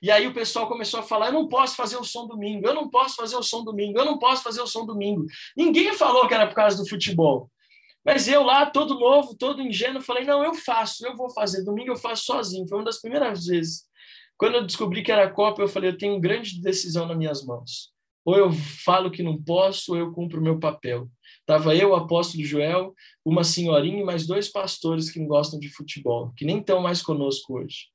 E 0.00 0.10
aí 0.10 0.26
o 0.26 0.34
pessoal 0.34 0.68
começou 0.68 1.00
a 1.00 1.02
falar: 1.02 1.26
eu 1.26 1.32
não 1.32 1.48
posso 1.48 1.76
fazer 1.76 1.96
o 1.96 2.04
som 2.04 2.26
domingo, 2.26 2.66
eu 2.66 2.74
não 2.74 2.88
posso 2.88 3.16
fazer 3.16 3.36
o 3.36 3.42
som 3.42 3.64
domingo, 3.64 3.98
eu 3.98 4.04
não 4.04 4.18
posso 4.18 4.42
fazer 4.42 4.60
o 4.60 4.66
som 4.66 4.86
domingo. 4.86 5.24
Ninguém 5.56 5.92
falou 5.94 6.26
que 6.28 6.34
era 6.34 6.46
por 6.46 6.54
causa 6.54 6.76
do 6.76 6.88
futebol. 6.88 7.50
Mas 8.04 8.28
eu 8.28 8.44
lá, 8.44 8.66
todo 8.66 9.00
novo, 9.00 9.36
todo 9.36 9.62
ingênuo, 9.62 10.00
falei: 10.00 10.24
não, 10.24 10.44
eu 10.44 10.54
faço, 10.54 11.04
eu 11.06 11.16
vou 11.16 11.30
fazer. 11.30 11.64
Domingo 11.64 11.90
eu 11.90 11.96
faço 11.96 12.24
sozinho. 12.24 12.68
Foi 12.68 12.78
uma 12.78 12.84
das 12.84 13.00
primeiras 13.00 13.46
vezes. 13.46 13.84
Quando 14.38 14.56
eu 14.56 14.66
descobri 14.66 15.02
que 15.02 15.10
era 15.10 15.30
Copa, 15.30 15.62
eu 15.62 15.68
falei: 15.68 15.90
eu 15.90 15.98
tenho 15.98 16.20
grande 16.20 16.60
decisão 16.60 17.06
nas 17.06 17.16
minhas 17.16 17.44
mãos. 17.44 17.90
Ou 18.24 18.36
eu 18.36 18.52
falo 18.52 19.10
que 19.10 19.22
não 19.22 19.42
posso, 19.42 19.92
ou 19.92 19.98
eu 19.98 20.12
cumpro 20.12 20.40
o 20.40 20.42
meu 20.42 20.58
papel. 20.58 21.08
Tava 21.46 21.76
eu, 21.76 21.90
o 21.90 21.94
apóstolo 21.94 22.44
Joel, 22.44 22.92
uma 23.24 23.44
senhorinha 23.44 24.00
e 24.00 24.04
mais 24.04 24.26
dois 24.26 24.48
pastores 24.48 25.10
que 25.10 25.20
não 25.20 25.28
gostam 25.28 25.60
de 25.60 25.68
futebol, 25.68 26.32
que 26.36 26.44
nem 26.44 26.58
estão 26.58 26.80
mais 26.80 27.00
conosco 27.00 27.58
hoje. 27.58 27.86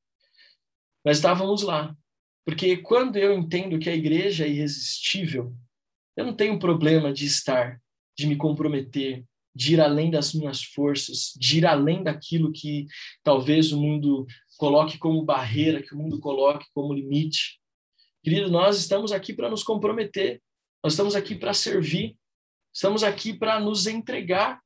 Mas 1.04 1.18
estávamos 1.18 1.62
lá. 1.62 1.96
Porque 2.46 2.78
quando 2.78 3.18
eu 3.18 3.34
entendo 3.34 3.78
que 3.78 3.90
a 3.90 3.96
igreja 3.96 4.46
é 4.46 4.50
irresistível, 4.50 5.54
eu 6.16 6.26
não 6.26 6.34
tenho 6.34 6.58
problema 6.58 7.14
de 7.14 7.26
estar, 7.26 7.80
de 8.18 8.26
me 8.26 8.36
comprometer, 8.36 9.26
de 9.54 9.74
ir 9.74 9.82
além 9.82 10.10
das 10.10 10.34
minhas 10.34 10.64
forças, 10.64 11.34
de 11.36 11.60
ir 11.60 11.66
além 11.66 12.04
daquilo 12.04 12.52
que 12.52 12.88
talvez 13.22 13.72
o 13.72 13.80
mundo 13.80 14.26
coloque 14.58 14.98
como 14.98 15.26
barreira, 15.26 15.82
que 15.82 15.94
o 15.94 15.98
mundo 15.98 16.20
coloque 16.20 16.66
como 16.74 16.94
limite. 16.94 17.60
Querido, 18.24 18.50
nós 18.50 18.78
estamos 18.78 19.12
aqui 19.12 19.34
para 19.34 19.50
nos 19.50 19.64
comprometer, 19.64 20.42
nós 20.84 20.94
estamos 20.94 21.16
aqui 21.16 21.36
para 21.36 21.54
servir, 21.54 22.16
estamos 22.74 23.04
aqui 23.04 23.34
para 23.34 23.60
nos 23.60 23.88
entregar. 23.88 24.60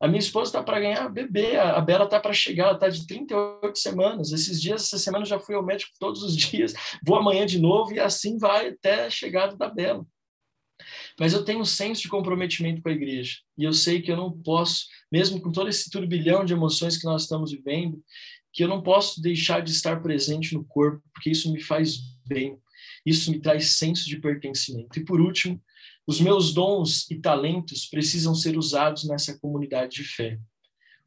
A 0.00 0.08
minha 0.08 0.20
esposa 0.20 0.48
está 0.48 0.62
para 0.62 0.80
ganhar 0.80 1.08
bebê, 1.10 1.56
a 1.56 1.78
Bela 1.80 2.04
está 2.04 2.18
para 2.18 2.32
chegar, 2.32 2.64
ela 2.64 2.74
está 2.74 2.88
de 2.88 3.06
38 3.06 3.78
semanas. 3.78 4.32
Esses 4.32 4.60
dias, 4.60 4.84
essa 4.84 4.98
semana, 4.98 5.26
já 5.26 5.38
fui 5.38 5.54
ao 5.54 5.64
médico 5.64 5.92
todos 5.98 6.22
os 6.22 6.34
dias, 6.36 6.72
vou 7.04 7.16
amanhã 7.16 7.44
de 7.44 7.60
novo 7.60 7.92
e 7.92 8.00
assim 8.00 8.38
vai 8.38 8.68
até 8.68 9.06
a 9.06 9.10
chegada 9.10 9.56
da 9.56 9.68
Bela. 9.68 10.06
Mas 11.18 11.34
eu 11.34 11.44
tenho 11.44 11.60
um 11.60 11.64
senso 11.64 12.00
de 12.00 12.08
comprometimento 12.08 12.80
com 12.80 12.88
a 12.88 12.92
igreja 12.92 13.36
e 13.58 13.64
eu 13.64 13.72
sei 13.72 14.00
que 14.00 14.10
eu 14.10 14.16
não 14.16 14.32
posso, 14.32 14.86
mesmo 15.12 15.40
com 15.40 15.52
todo 15.52 15.68
esse 15.68 15.90
turbilhão 15.90 16.44
de 16.44 16.54
emoções 16.54 16.96
que 16.96 17.04
nós 17.04 17.22
estamos 17.22 17.52
vivendo, 17.52 18.02
que 18.52 18.64
eu 18.64 18.68
não 18.68 18.82
posso 18.82 19.20
deixar 19.20 19.60
de 19.60 19.70
estar 19.70 20.02
presente 20.02 20.54
no 20.54 20.64
corpo, 20.64 21.02
porque 21.12 21.30
isso 21.30 21.52
me 21.52 21.60
faz 21.60 21.98
bem, 22.26 22.58
isso 23.04 23.30
me 23.30 23.38
traz 23.38 23.76
senso 23.76 24.06
de 24.06 24.18
pertencimento. 24.18 24.98
E 24.98 25.04
por 25.04 25.20
último, 25.20 25.60
os 26.06 26.20
meus 26.20 26.52
dons 26.52 27.10
e 27.10 27.20
talentos 27.20 27.86
precisam 27.86 28.34
ser 28.34 28.56
usados 28.56 29.06
nessa 29.06 29.38
comunidade 29.38 29.96
de 29.96 30.04
fé. 30.04 30.38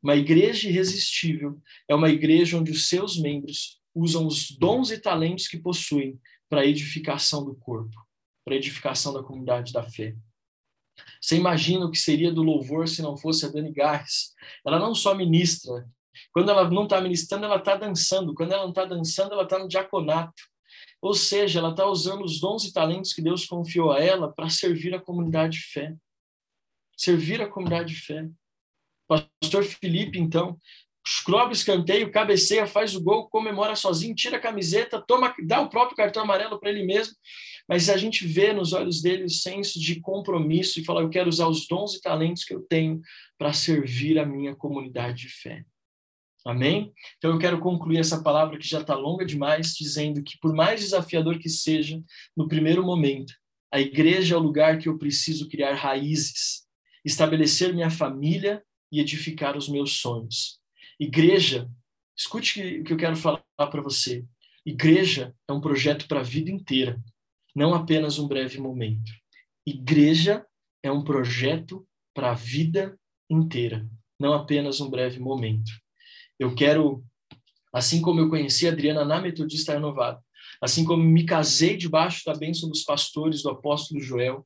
Uma 0.01 0.15
igreja 0.15 0.69
irresistível 0.69 1.61
é 1.87 1.95
uma 1.95 2.09
igreja 2.09 2.57
onde 2.57 2.71
os 2.71 2.87
seus 2.87 3.17
membros 3.17 3.81
usam 3.95 4.27
os 4.27 4.51
dons 4.51 4.91
e 4.91 4.99
talentos 4.99 5.47
que 5.47 5.57
possuem 5.57 6.19
para 6.49 6.61
a 6.61 6.65
edificação 6.65 7.43
do 7.43 7.55
corpo, 7.55 7.95
para 8.43 8.53
a 8.53 8.57
edificação 8.57 9.13
da 9.13 9.23
comunidade 9.23 9.71
da 9.71 9.83
fé. 9.83 10.15
Você 11.21 11.37
imagina 11.37 11.85
o 11.85 11.91
que 11.91 11.97
seria 11.97 12.31
do 12.31 12.43
louvor 12.43 12.87
se 12.87 13.01
não 13.01 13.17
fosse 13.17 13.45
a 13.45 13.49
Dani 13.49 13.71
Garres? 13.71 14.33
Ela 14.65 14.77
não 14.77 14.93
só 14.93 15.15
ministra, 15.15 15.87
quando 16.31 16.49
ela 16.49 16.69
não 16.69 16.83
está 16.83 17.01
ministrando, 17.01 17.45
ela 17.45 17.57
está 17.57 17.75
dançando, 17.75 18.33
quando 18.33 18.51
ela 18.51 18.63
não 18.63 18.69
está 18.69 18.85
dançando, 18.85 19.33
ela 19.33 19.43
está 19.43 19.57
no 19.57 19.67
diaconato. 19.67 20.43
Ou 21.03 21.13
seja, 21.13 21.59
ela 21.59 21.71
está 21.71 21.85
usando 21.85 22.23
os 22.23 22.39
dons 22.39 22.63
e 22.63 22.71
talentos 22.71 23.11
que 23.11 23.21
Deus 23.21 23.45
confiou 23.45 23.91
a 23.91 23.99
ela 23.99 24.31
para 24.31 24.49
servir 24.49 24.95
a 24.95 25.01
comunidade 25.01 25.59
de 25.59 25.65
fé. 25.65 25.93
Servir 26.95 27.41
a 27.41 27.49
comunidade 27.49 27.93
de 27.93 27.99
fé. 27.99 28.29
Pastor 29.05 29.65
Felipe, 29.65 30.17
então, 30.17 30.57
escrove 31.05 31.51
escanteio, 31.51 32.09
cabeceia, 32.09 32.65
faz 32.65 32.95
o 32.95 33.03
gol, 33.03 33.27
comemora 33.27 33.75
sozinho, 33.75 34.15
tira 34.15 34.37
a 34.37 34.39
camiseta, 34.39 35.03
toma, 35.05 35.35
dá 35.45 35.59
o 35.59 35.69
próprio 35.69 35.97
cartão 35.97 36.23
amarelo 36.23 36.57
para 36.57 36.69
ele 36.69 36.85
mesmo, 36.85 37.13
mas 37.67 37.89
a 37.89 37.97
gente 37.97 38.25
vê 38.25 38.53
nos 38.53 38.71
olhos 38.71 39.01
dele 39.01 39.25
o 39.25 39.29
senso 39.29 39.81
de 39.81 39.99
compromisso 39.99 40.79
e 40.79 40.85
fala: 40.85 41.01
eu 41.01 41.09
quero 41.09 41.27
usar 41.27 41.49
os 41.49 41.67
dons 41.67 41.95
e 41.95 42.01
talentos 42.01 42.45
que 42.45 42.55
eu 42.55 42.61
tenho 42.61 43.01
para 43.37 43.51
servir 43.51 44.17
a 44.17 44.25
minha 44.25 44.55
comunidade 44.55 45.23
de 45.23 45.29
fé. 45.29 45.65
Amém? 46.45 46.91
Então 47.17 47.31
eu 47.31 47.39
quero 47.39 47.59
concluir 47.59 47.99
essa 47.99 48.21
palavra 48.21 48.57
que 48.57 48.67
já 48.67 48.81
está 48.81 48.95
longa 48.95 49.25
demais, 49.25 49.73
dizendo 49.73 50.21
que 50.21 50.37
por 50.39 50.53
mais 50.53 50.81
desafiador 50.81 51.39
que 51.39 51.47
seja, 51.47 52.01
no 52.35 52.47
primeiro 52.47 52.83
momento, 52.83 53.33
a 53.71 53.79
igreja 53.79 54.35
é 54.35 54.37
o 54.37 54.41
lugar 54.41 54.77
que 54.77 54.89
eu 54.89 54.97
preciso 54.97 55.47
criar 55.47 55.73
raízes, 55.73 56.63
estabelecer 57.03 57.73
minha 57.73 57.89
família 57.89 58.61
e 58.91 58.99
edificar 58.99 59.57
os 59.57 59.69
meus 59.69 59.99
sonhos. 59.99 60.59
Igreja, 60.99 61.69
escute 62.15 62.79
o 62.79 62.83
que 62.83 62.93
eu 62.93 62.97
quero 62.97 63.15
falar 63.15 63.41
para 63.57 63.81
você. 63.81 64.23
Igreja 64.65 65.33
é 65.47 65.53
um 65.53 65.61
projeto 65.61 66.07
para 66.07 66.19
a 66.19 66.23
vida 66.23 66.51
inteira, 66.51 67.01
não 67.55 67.73
apenas 67.73 68.19
um 68.19 68.27
breve 68.27 68.59
momento. 68.59 69.11
Igreja 69.65 70.45
é 70.83 70.91
um 70.91 71.03
projeto 71.03 71.87
para 72.13 72.31
a 72.31 72.35
vida 72.35 72.97
inteira, 73.29 73.89
não 74.19 74.33
apenas 74.33 74.81
um 74.81 74.89
breve 74.89 75.19
momento. 75.19 75.71
Eu 76.43 76.53
quero, 76.53 77.01
assim 77.71 78.01
como 78.01 78.19
eu 78.19 78.29
conheci 78.29 78.67
a 78.67 78.71
Adriana 78.73 79.05
na 79.05 79.21
Metodista 79.21 79.71
Renovada, 79.71 80.19
assim 80.61 80.83
como 80.83 81.01
me 81.01 81.25
casei 81.25 81.77
debaixo 81.77 82.25
da 82.25 82.33
bênção 82.33 82.67
dos 82.67 82.83
pastores 82.83 83.41
do 83.41 83.49
apóstolo 83.49 84.01
Joel, 84.01 84.45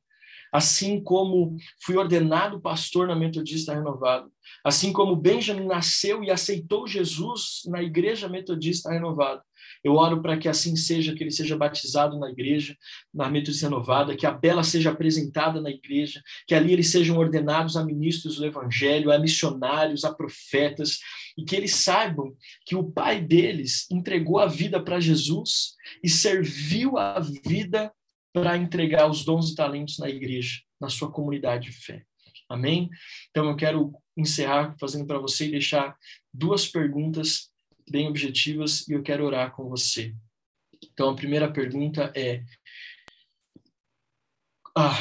assim 0.52 1.02
como 1.02 1.56
fui 1.82 1.96
ordenado 1.96 2.60
pastor 2.60 3.08
na 3.08 3.16
Metodista 3.16 3.74
Renovada, 3.74 4.28
assim 4.64 4.92
como 4.92 5.16
Benjamin 5.16 5.66
nasceu 5.66 6.22
e 6.22 6.30
aceitou 6.30 6.86
Jesus 6.86 7.62
na 7.66 7.82
Igreja 7.82 8.28
Metodista 8.28 8.92
Renovada, 8.92 9.42
eu 9.82 9.94
oro 9.94 10.20
para 10.22 10.36
que 10.36 10.48
assim 10.48 10.76
seja, 10.76 11.14
que 11.14 11.22
ele 11.22 11.30
seja 11.30 11.56
batizado 11.56 12.18
na 12.18 12.30
igreja, 12.30 12.76
na 13.12 13.28
Metodista 13.28 13.66
Renovada, 13.66 14.16
que 14.16 14.26
a 14.26 14.30
Bela 14.30 14.62
seja 14.62 14.90
apresentada 14.90 15.60
na 15.60 15.70
igreja, 15.70 16.22
que 16.46 16.54
ali 16.54 16.72
eles 16.72 16.90
sejam 16.90 17.16
ordenados 17.16 17.76
a 17.76 17.84
ministros 17.84 18.36
do 18.36 18.46
Evangelho, 18.46 19.12
a 19.12 19.18
missionários, 19.18 20.04
a 20.04 20.12
profetas, 20.12 20.98
e 21.36 21.44
que 21.44 21.54
eles 21.54 21.74
saibam 21.74 22.34
que 22.66 22.74
o 22.74 22.90
pai 22.90 23.20
deles 23.20 23.86
entregou 23.90 24.38
a 24.38 24.46
vida 24.46 24.82
para 24.82 25.00
Jesus 25.00 25.74
e 26.02 26.08
serviu 26.08 26.98
a 26.98 27.20
vida 27.20 27.92
para 28.32 28.56
entregar 28.56 29.10
os 29.10 29.24
dons 29.24 29.50
e 29.50 29.54
talentos 29.54 29.98
na 29.98 30.08
igreja, 30.08 30.60
na 30.80 30.88
sua 30.88 31.10
comunidade 31.10 31.70
de 31.70 31.72
fé. 31.72 32.04
Amém? 32.48 32.88
Então 33.30 33.48
eu 33.48 33.56
quero 33.56 33.92
encerrar 34.16 34.74
fazendo 34.80 35.06
para 35.06 35.18
você 35.18 35.46
e 35.46 35.50
deixar 35.50 35.96
duas 36.32 36.66
perguntas 36.66 37.50
bem 37.90 38.08
objetivas 38.08 38.86
e 38.88 38.92
eu 38.92 39.02
quero 39.02 39.24
orar 39.24 39.54
com 39.54 39.68
você. 39.68 40.14
Então, 40.82 41.10
a 41.10 41.16
primeira 41.16 41.52
pergunta 41.52 42.12
é: 42.14 42.44
ah, 44.76 44.94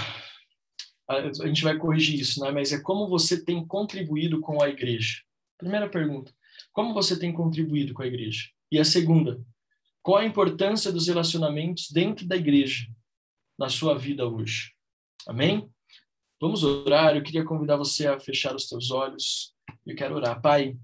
a 1.10 1.48
gente 1.48 1.64
vai 1.64 1.78
corrigir 1.78 2.20
isso, 2.20 2.42
né? 2.42 2.52
Mas 2.52 2.72
é 2.72 2.82
como 2.82 3.08
você 3.08 3.44
tem 3.44 3.66
contribuído 3.66 4.42
com 4.42 4.62
a 4.62 4.70
igreja? 4.70 5.22
Primeira 5.58 5.90
pergunta: 5.90 6.34
como 6.74 6.94
você 6.94 7.18
tem 7.18 7.32
contribuído 7.34 7.94
com 7.94 8.02
a 8.02 8.08
igreja? 8.08 8.50
E 8.72 8.80
a 8.80 8.86
segunda: 8.86 9.44
qual 10.02 10.18
a 10.18 10.26
importância 10.26 10.92
dos 10.92 11.08
relacionamentos 11.08 11.90
dentro 11.92 12.28
da 12.28 12.36
igreja 12.36 12.88
na 13.58 13.70
sua 13.70 13.98
vida 13.98 14.28
hoje? 14.28 14.74
Amém? 15.28 15.70
Vamos 16.40 16.64
orar. 16.64 17.16
Eu 17.16 17.24
queria 17.24 17.44
convidar 17.44 17.78
você 17.78 18.08
a 18.08 18.20
fechar 18.20 18.56
os 18.56 18.68
teus 18.68 18.92
olhos. 18.92 19.54
Eu 19.86 19.96
quero 19.96 20.16
orar. 20.16 20.42
Pai, 20.42 20.78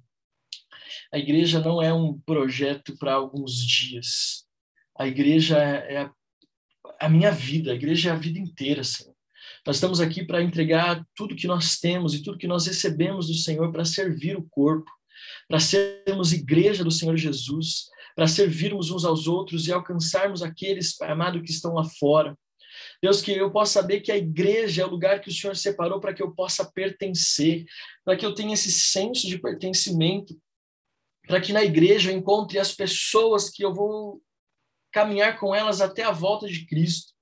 a 1.12 1.18
igreja 1.18 1.60
não 1.60 1.82
é 1.82 1.94
um 1.94 2.20
projeto 2.20 2.98
para 2.98 3.14
alguns 3.14 3.66
dias. 3.66 4.46
A 4.98 5.08
igreja 5.08 5.58
é, 5.58 5.96
é 5.96 6.10
a, 7.00 7.10
minha 7.10 7.32
vida, 7.32 7.72
a 7.72 7.76
igreja 7.76 8.10
é 8.10 8.14
a 8.14 8.18
vida 8.18 8.40
inteira, 8.40 8.84
Senhor. 8.84 9.14
Nós 9.66 9.78
estamos 9.78 10.00
aqui 10.02 10.26
para 10.26 10.42
entregar 10.42 11.06
tudo 11.16 11.36
que 11.36 11.48
nós 11.48 11.80
temos 11.80 12.14
e 12.14 12.22
tudo 12.22 12.38
que 12.38 12.48
nós 12.48 12.68
recebemos 12.68 13.28
do 13.28 13.34
Senhor 13.34 13.72
para 13.72 13.86
servir 13.86 14.38
o 14.38 14.48
corpo, 14.50 14.90
para 15.48 15.60
sermos 15.60 16.34
igreja 16.34 16.84
do 16.84 16.92
Senhor 16.92 17.16
Jesus, 17.18 17.86
para 18.16 18.28
servirmos 18.28 18.92
uns 18.92 19.06
aos 19.06 19.28
outros 19.28 19.68
e 19.68 19.74
alcançarmos 19.74 20.42
aqueles, 20.44 20.96
Pai 20.96 21.12
amado, 21.12 21.42
que 21.42 21.52
estão 21.52 21.74
lá 21.74 21.84
fora. 21.84 22.38
Deus, 23.02 23.22
que 23.22 23.32
eu 23.32 23.52
possa 23.52 23.82
saber 23.82 24.02
que 24.02 24.12
a 24.12 24.18
igreja 24.18 24.82
é 24.82 24.86
o 24.86 24.90
lugar 24.90 25.20
que 25.20 25.30
o 25.30 25.34
Senhor 25.34 25.56
separou 25.56 26.00
para 26.00 26.14
que 26.14 26.22
eu 26.24 26.32
possa 26.32 26.70
pertencer, 26.72 27.66
para 28.04 28.16
que 28.16 28.26
eu 28.26 28.34
tenha 28.34 28.54
esse 28.54 28.72
senso 28.72 29.28
de 29.28 29.38
pertencimento, 29.38 30.38
para 31.28 31.42
que 31.42 31.54
na 31.54 31.64
igreja 31.64 32.12
eu 32.12 32.18
encontre 32.18 32.60
as 32.60 32.74
pessoas 32.74 33.50
que 33.50 33.64
eu 33.64 33.74
vou 33.74 34.22
caminhar 34.92 35.40
com 35.40 35.54
elas 35.54 35.82
até 35.82 36.04
a 36.04 36.12
volta 36.12 36.48
de 36.48 36.66
Cristo. 36.66 37.14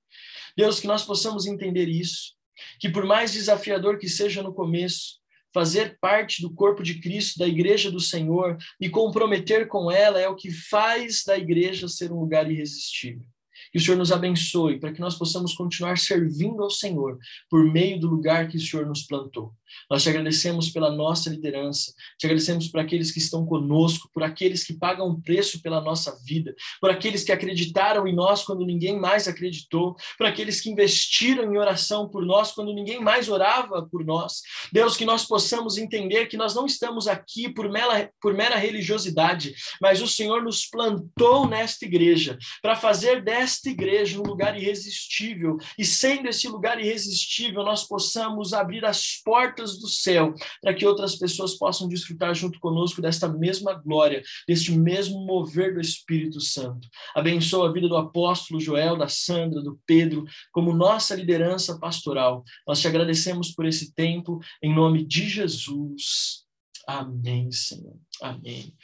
Deus, 0.56 0.80
que 0.80 0.86
nós 0.86 1.04
possamos 1.04 1.46
entender 1.46 1.88
isso, 1.88 2.34
que 2.78 2.90
por 2.90 3.06
mais 3.06 3.32
desafiador 3.32 3.98
que 3.98 4.08
seja 4.08 4.42
no 4.42 4.52
começo, 4.52 5.22
fazer 5.54 5.98
parte 6.00 6.40
do 6.40 6.52
corpo 6.52 6.82
de 6.82 7.00
Cristo, 7.00 7.38
da 7.38 7.46
igreja 7.46 7.90
do 7.90 8.00
Senhor, 8.00 8.56
e 8.80 8.88
comprometer 8.88 9.68
com 9.68 9.90
ela 9.90 10.20
é 10.20 10.28
o 10.28 10.36
que 10.36 10.50
faz 10.50 11.22
da 11.24 11.36
igreja 11.36 11.88
ser 11.88 12.10
um 12.10 12.20
lugar 12.20 12.50
irresistível. 12.50 13.26
Que 13.70 13.78
o 13.78 13.80
Senhor 13.80 13.96
nos 13.96 14.12
abençoe 14.12 14.78
para 14.78 14.92
que 14.92 15.00
nós 15.00 15.16
possamos 15.16 15.54
continuar 15.54 15.98
servindo 15.98 16.62
ao 16.62 16.70
Senhor 16.70 17.18
por 17.48 17.64
meio 17.70 17.98
do 17.98 18.08
lugar 18.08 18.48
que 18.48 18.56
o 18.56 18.60
Senhor 18.60 18.86
nos 18.86 19.02
plantou. 19.06 19.54
Nós 19.90 20.02
te 20.02 20.08
agradecemos 20.08 20.70
pela 20.70 20.90
nossa 20.90 21.30
liderança, 21.30 21.92
te 22.18 22.26
agradecemos 22.26 22.68
por 22.68 22.80
aqueles 22.80 23.10
que 23.10 23.18
estão 23.18 23.44
conosco, 23.46 24.10
por 24.12 24.22
aqueles 24.22 24.64
que 24.64 24.74
pagam 24.74 25.08
um 25.08 25.20
preço 25.20 25.60
pela 25.62 25.80
nossa 25.80 26.18
vida, 26.24 26.54
por 26.80 26.90
aqueles 26.90 27.24
que 27.24 27.32
acreditaram 27.32 28.06
em 28.06 28.14
nós 28.14 28.44
quando 28.44 28.64
ninguém 28.64 28.98
mais 28.98 29.28
acreditou, 29.28 29.94
por 30.16 30.26
aqueles 30.26 30.60
que 30.60 30.70
investiram 30.70 31.52
em 31.52 31.58
oração 31.58 32.08
por 32.08 32.24
nós 32.24 32.52
quando 32.52 32.72
ninguém 32.72 33.00
mais 33.00 33.28
orava 33.28 33.86
por 33.90 34.04
nós. 34.04 34.42
Deus, 34.72 34.96
que 34.96 35.04
nós 35.04 35.24
possamos 35.24 35.78
entender 35.78 36.26
que 36.26 36.36
nós 36.36 36.54
não 36.54 36.66
estamos 36.66 37.06
aqui 37.06 37.48
por 37.48 37.70
mera, 37.70 38.10
por 38.20 38.34
mera 38.34 38.56
religiosidade, 38.56 39.54
mas 39.80 40.00
o 40.00 40.08
Senhor 40.08 40.42
nos 40.42 40.66
plantou 40.66 41.46
nesta 41.46 41.84
igreja 41.84 42.38
para 42.60 42.74
fazer 42.74 43.22
desta 43.22 43.68
igreja 43.70 44.18
um 44.18 44.22
lugar 44.22 44.58
irresistível, 44.58 45.58
e 45.78 45.84
sendo 45.84 46.28
esse 46.28 46.48
lugar 46.48 46.80
irresistível, 46.80 47.62
nós 47.62 47.86
possamos 47.86 48.52
abrir 48.52 48.84
as 48.84 49.20
portas 49.24 49.61
portas 49.62 49.78
do 49.78 49.88
céu, 49.88 50.34
para 50.60 50.74
que 50.74 50.86
outras 50.86 51.16
pessoas 51.16 51.54
possam 51.54 51.88
desfrutar 51.88 52.34
junto 52.34 52.58
conosco 52.58 53.00
desta 53.00 53.28
mesma 53.28 53.74
glória, 53.74 54.22
deste 54.46 54.72
mesmo 54.72 55.24
mover 55.24 55.74
do 55.74 55.80
Espírito 55.80 56.40
Santo. 56.40 56.88
Abençoa 57.14 57.68
a 57.68 57.72
vida 57.72 57.88
do 57.88 57.96
apóstolo 57.96 58.60
Joel, 58.60 58.96
da 58.96 59.08
Sandra, 59.08 59.62
do 59.62 59.80
Pedro, 59.86 60.24
como 60.52 60.74
nossa 60.74 61.14
liderança 61.14 61.78
pastoral. 61.78 62.44
Nós 62.66 62.80
te 62.80 62.88
agradecemos 62.88 63.52
por 63.52 63.66
esse 63.66 63.94
tempo, 63.94 64.40
em 64.62 64.74
nome 64.74 65.04
de 65.04 65.28
Jesus. 65.28 66.44
Amém, 66.86 67.50
Senhor. 67.52 67.96
Amém. 68.20 68.74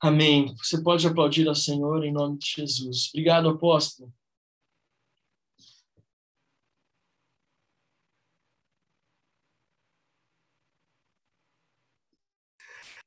Amém. 0.00 0.54
Você 0.56 0.82
pode 0.82 1.06
aplaudir 1.06 1.48
ao 1.48 1.54
Senhor 1.54 2.04
em 2.04 2.12
nome 2.12 2.38
de 2.38 2.54
Jesus. 2.56 3.08
Obrigado, 3.12 3.48
apóstolo. 3.48 4.12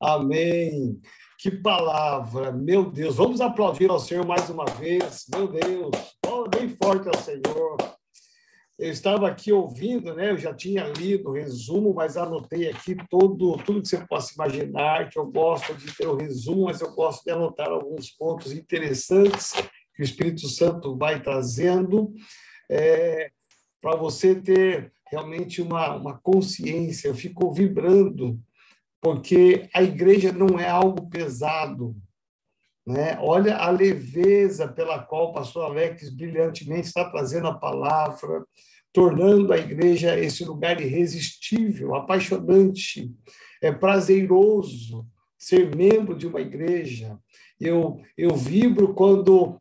Amém. 0.01 0.99
Que 1.37 1.51
palavra, 1.51 2.51
meu 2.51 2.89
Deus. 2.89 3.17
Vamos 3.17 3.39
aplaudir 3.39 3.87
ao 3.87 3.99
Senhor 3.99 4.25
mais 4.25 4.49
uma 4.49 4.65
vez. 4.65 5.27
Meu 5.31 5.47
Deus, 5.47 5.91
fala 6.25 6.47
bem 6.49 6.69
forte 6.69 7.07
ao 7.07 7.17
Senhor. 7.21 7.77
Eu 8.79 8.89
estava 8.91 9.27
aqui 9.27 9.51
ouvindo, 9.51 10.15
né? 10.15 10.31
Eu 10.31 10.39
já 10.39 10.55
tinha 10.55 10.85
lido 10.85 11.29
o 11.29 11.33
resumo, 11.33 11.93
mas 11.93 12.17
anotei 12.17 12.67
aqui 12.67 12.95
todo, 13.11 13.57
tudo 13.57 13.83
que 13.83 13.87
você 13.87 14.03
possa 14.07 14.33
imaginar, 14.33 15.07
que 15.07 15.19
eu 15.19 15.25
gosto 15.27 15.71
de 15.75 15.95
ter 15.95 16.07
o 16.07 16.15
resumo, 16.15 16.63
mas 16.63 16.81
eu 16.81 16.91
gosto 16.95 17.23
de 17.23 17.29
anotar 17.29 17.69
alguns 17.69 18.09
pontos 18.09 18.51
interessantes 18.51 19.51
que 19.93 20.01
o 20.01 20.03
Espírito 20.03 20.47
Santo 20.47 20.97
vai 20.97 21.21
trazendo, 21.21 22.11
é, 22.71 23.29
para 23.79 23.95
você 23.95 24.33
ter 24.33 24.91
realmente 25.11 25.61
uma, 25.61 25.95
uma 25.95 26.17
consciência. 26.17 27.07
Eu 27.07 27.13
fico 27.13 27.53
vibrando 27.53 28.39
porque 29.01 29.67
a 29.73 29.81
igreja 29.81 30.31
não 30.31 30.59
é 30.59 30.69
algo 30.69 31.09
pesado. 31.09 31.95
Né? 32.85 33.17
Olha 33.19 33.57
a 33.57 33.69
leveza 33.69 34.67
pela 34.67 34.99
qual 34.99 35.29
o 35.29 35.33
pastor 35.33 35.65
Alex 35.65 36.09
brilhantemente 36.09 36.87
está 36.87 37.09
trazendo 37.09 37.47
a 37.47 37.57
palavra, 37.57 38.45
tornando 38.93 39.53
a 39.53 39.57
igreja 39.57 40.19
esse 40.19 40.45
lugar 40.45 40.79
irresistível, 40.79 41.95
apaixonante, 41.95 43.11
é 43.61 43.71
prazeroso 43.71 45.05
ser 45.37 45.75
membro 45.75 46.15
de 46.15 46.27
uma 46.27 46.41
igreja. 46.41 47.17
Eu, 47.59 48.01
eu 48.17 48.35
vibro 48.35 48.93
quando 48.93 49.57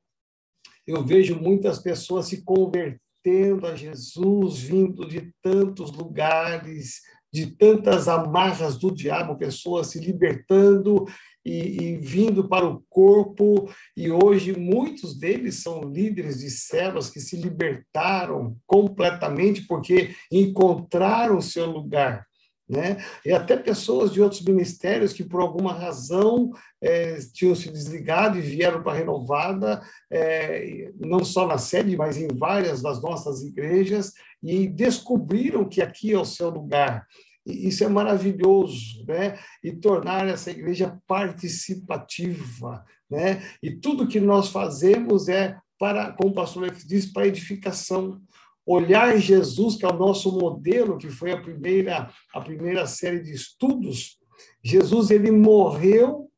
eu 0.86 1.04
vejo 1.04 1.38
muitas 1.38 1.78
pessoas 1.78 2.26
se 2.26 2.42
convertendo 2.42 3.66
a 3.66 3.76
Jesus, 3.76 4.58
vindo 4.58 5.06
de 5.06 5.32
tantos 5.42 5.92
lugares, 5.92 7.02
de 7.32 7.46
tantas 7.46 8.08
amarras 8.08 8.76
do 8.76 8.90
diabo, 8.90 9.36
pessoas 9.36 9.88
se 9.88 10.00
libertando 10.00 11.06
e, 11.44 11.82
e, 11.82 11.96
vindo 11.96 12.48
para 12.48 12.66
o 12.66 12.82
corpo, 12.88 13.70
e 13.96 14.10
hoje 14.10 14.58
muitos 14.58 15.18
deles 15.18 15.62
são 15.62 15.82
líderes 15.82 16.40
de 16.40 16.50
células 16.50 17.08
que 17.08 17.20
se 17.20 17.36
libertaram 17.36 18.56
completamente 18.66 19.66
porque 19.66 20.14
encontraram 20.30 21.38
o 21.38 21.42
seu 21.42 21.66
lugar. 21.66 22.26
Né? 22.70 23.04
E 23.26 23.32
até 23.32 23.56
pessoas 23.56 24.12
de 24.12 24.22
outros 24.22 24.42
ministérios 24.42 25.12
que, 25.12 25.24
por 25.24 25.40
alguma 25.40 25.72
razão, 25.72 26.52
é, 26.80 27.18
tinham 27.32 27.52
se 27.56 27.68
desligado 27.68 28.38
e 28.38 28.42
vieram 28.42 28.80
para 28.80 28.92
a 28.92 28.94
Renovada, 28.94 29.82
é, 30.08 30.92
não 30.96 31.24
só 31.24 31.48
na 31.48 31.58
sede, 31.58 31.96
mas 31.96 32.16
em 32.16 32.28
várias 32.28 32.80
das 32.80 33.02
nossas 33.02 33.42
igrejas, 33.42 34.12
e 34.40 34.68
descobriram 34.68 35.68
que 35.68 35.82
aqui 35.82 36.12
é 36.12 36.18
o 36.18 36.24
seu 36.24 36.48
lugar. 36.48 37.04
E 37.44 37.66
isso 37.66 37.82
é 37.82 37.88
maravilhoso, 37.88 39.04
né? 39.04 39.36
E 39.64 39.72
tornar 39.72 40.28
essa 40.28 40.52
igreja 40.52 40.96
participativa, 41.08 42.84
né? 43.10 43.42
E 43.60 43.72
tudo 43.72 44.06
que 44.06 44.20
nós 44.20 44.48
fazemos 44.48 45.28
é 45.28 45.58
para, 45.76 46.12
como 46.12 46.30
o 46.30 46.34
pastor 46.34 46.64
Alex 46.64 46.86
disse, 46.86 47.12
para 47.12 47.26
edificação, 47.26 48.20
olhar 48.66 49.18
Jesus, 49.18 49.76
que 49.76 49.84
é 49.84 49.88
o 49.88 49.98
nosso 49.98 50.38
modelo, 50.38 50.98
que 50.98 51.08
foi 51.08 51.32
a 51.32 51.40
primeira, 51.40 52.10
a 52.32 52.40
primeira 52.40 52.86
série 52.86 53.20
de 53.20 53.32
estudos, 53.32 54.18
Jesus 54.62 55.10
ele 55.10 55.30
morreu 55.30 56.30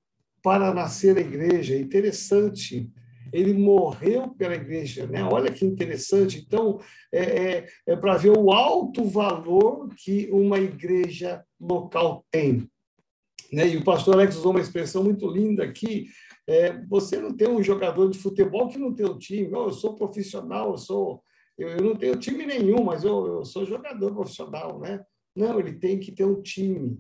para 0.43 0.73
nascer 0.75 1.17
a 1.17 1.21
igreja. 1.21 1.75
É 1.75 1.79
interessante. 1.79 2.91
Ele 3.33 3.55
morreu 3.55 4.29
pela 4.31 4.55
igreja, 4.55 5.07
né? 5.07 5.25
Olha 5.25 5.51
que 5.51 5.65
interessante. 5.65 6.45
Então, 6.45 6.81
é, 7.11 7.23
é, 7.23 7.67
é 7.87 7.97
para 7.97 8.17
ver 8.17 8.37
o 8.37 8.53
alto 8.53 9.05
valor 9.05 9.89
que 9.97 10.29
uma 10.31 10.59
igreja 10.59 11.43
local 11.59 12.25
tem. 12.31 12.69
Né? 13.53 13.69
E 13.69 13.77
o 13.77 13.85
pastor 13.85 14.15
Alex 14.15 14.37
usou 14.37 14.51
uma 14.51 14.61
expressão 14.61 15.05
muito 15.05 15.27
linda 15.29 15.65
aqui. 15.65 16.07
É, 16.47 16.73
você 16.87 17.19
não 17.19 17.35
tem 17.35 17.49
um 17.49 17.63
jogador 17.63 18.11
de 18.11 18.19
futebol 18.19 18.69
que 18.69 18.79
não 18.79 18.93
tem 18.93 19.07
um 19.07 19.19
time. 19.19 19.55
Oh, 19.55 19.67
eu 19.67 19.73
sou 19.73 19.95
profissional, 19.95 20.73
eu 20.73 20.79
sou 20.79 21.23
eu, 21.63 21.69
eu 21.71 21.83
não 21.83 21.97
tenho 21.97 22.17
time 22.17 22.45
nenhum, 22.45 22.83
mas 22.83 23.05
eu, 23.05 23.27
eu 23.27 23.45
sou 23.45 23.65
jogador 23.65 24.13
profissional, 24.13 24.79
né? 24.79 25.05
Não, 25.35 25.59
ele 25.59 25.73
tem 25.73 25.99
que 25.99 26.13
ter 26.13 26.25
um 26.25 26.43
time, 26.43 26.99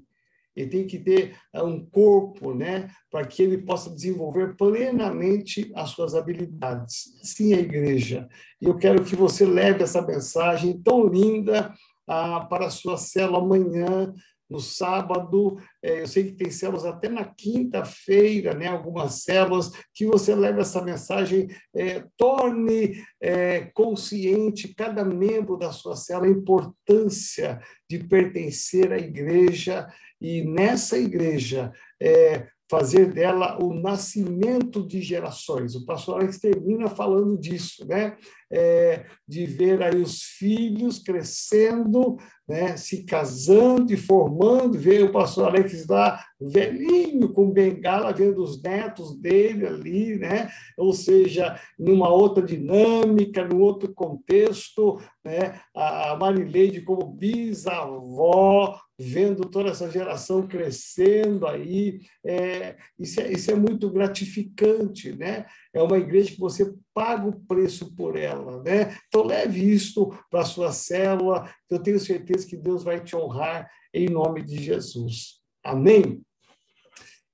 ele 0.57 0.71
tem 0.71 0.87
que 0.87 0.99
ter 0.99 1.37
uh, 1.55 1.65
um 1.65 1.85
corpo, 1.85 2.55
né? 2.55 2.91
Para 3.11 3.27
que 3.27 3.43
ele 3.43 3.59
possa 3.59 3.91
desenvolver 3.91 4.57
plenamente 4.57 5.71
as 5.75 5.91
suas 5.91 6.15
habilidades. 6.15 7.19
Sim, 7.23 7.55
a 7.55 7.59
igreja. 7.59 8.29
E 8.61 8.67
eu 8.67 8.77
quero 8.77 9.05
que 9.05 9.17
você 9.17 9.45
leve 9.45 9.83
essa 9.83 10.01
mensagem 10.01 10.81
tão 10.83 11.07
linda 11.07 11.75
uh, 12.09 12.49
para 12.49 12.67
a 12.67 12.71
sua 12.71 12.97
célula 12.97 13.39
amanhã, 13.39 14.15
no 14.53 14.61
sábado, 14.61 15.57
é, 15.83 16.03
eu 16.03 16.07
sei 16.07 16.25
que 16.25 16.33
tem 16.33 16.51
células 16.51 16.85
até 16.85 17.09
na 17.09 17.25
quinta-feira, 17.25 18.53
né, 18.53 18.67
algumas 18.67 19.23
células, 19.23 19.71
que 19.95 20.05
você 20.05 20.35
leva 20.35 20.61
essa 20.61 20.83
mensagem, 20.83 21.49
é, 21.75 22.05
torne 22.19 23.03
é, 23.19 23.71
consciente 23.73 24.75
cada 24.75 25.03
membro 25.05 25.57
da 25.57 25.73
sua 25.73 25.97
célula 25.97 26.27
a 26.27 26.31
importância 26.31 27.59
de 27.89 27.99
pertencer 27.99 28.93
à 28.93 28.99
igreja 28.99 29.89
e 30.21 30.45
nessa 30.45 30.99
igreja 30.99 31.73
é, 32.01 32.47
fazer 32.71 33.13
dela 33.13 33.63
o 33.63 33.75
nascimento 33.75 34.87
de 34.87 35.03
gerações. 35.03 35.75
O 35.75 35.85
pastor 35.85 36.21
Alex 36.21 36.39
termina 36.39 36.89
falando 36.89 37.39
disso, 37.39 37.87
né? 37.87 38.17
É, 38.53 39.07
de 39.27 39.47
ver 39.47 39.83
aí 39.83 39.97
os 39.97 40.21
filhos 40.23 40.99
crescendo, 40.99 42.19
né? 42.47 42.77
se 42.77 43.05
casando 43.05 43.93
e 43.93 43.97
formando, 43.97 44.79
ver 44.79 45.05
o 45.05 45.13
pastor 45.13 45.49
Alex 45.49 45.87
lá 45.87 46.23
velhinho 46.39 47.33
com 47.33 47.51
bengala, 47.51 48.13
vendo 48.13 48.43
os 48.43 48.61
netos 48.61 49.17
dele 49.17 49.67
ali, 49.67 50.19
né? 50.19 50.51
ou 50.77 50.93
seja, 50.93 51.59
numa 51.79 52.11
outra 52.11 52.45
dinâmica, 52.45 53.43
num 53.43 53.61
outro 53.61 53.93
contexto, 53.95 55.01
né? 55.25 55.61
a 55.75 56.15
Marileide 56.17 56.83
como 56.83 57.07
bisavó, 57.07 58.79
vendo 58.99 59.49
toda 59.49 59.71
essa 59.71 59.91
geração 59.91 60.47
crescendo 60.47 61.47
aí, 61.47 62.01
é, 62.25 62.77
isso, 62.99 63.21
é, 63.21 63.33
isso 63.33 63.51
é 63.51 63.55
muito 63.55 63.91
gratificante, 63.91 65.13
né? 65.13 65.47
É 65.73 65.83
uma 65.83 65.99
igreja 65.99 66.31
que 66.31 66.39
você 66.39 66.73
paga 66.95 67.29
o 67.29 67.41
preço 67.41 67.95
por 67.97 68.17
ela, 68.17 68.42
né? 68.63 68.97
Então 69.09 69.25
leve 69.25 69.61
isso 69.61 70.13
para 70.31 70.41
a 70.41 70.45
sua 70.45 70.73
célula, 70.73 71.51
eu 71.71 71.79
tenho 71.79 71.99
certeza 71.99 72.47
que 72.47 72.57
Deus 72.57 72.83
vai 72.83 73.01
te 73.01 73.17
honrar 73.17 73.71
em 73.93 74.09
nome 74.09 74.43
de 74.43 74.63
Jesus. 74.63 75.41
Amém? 75.65 76.23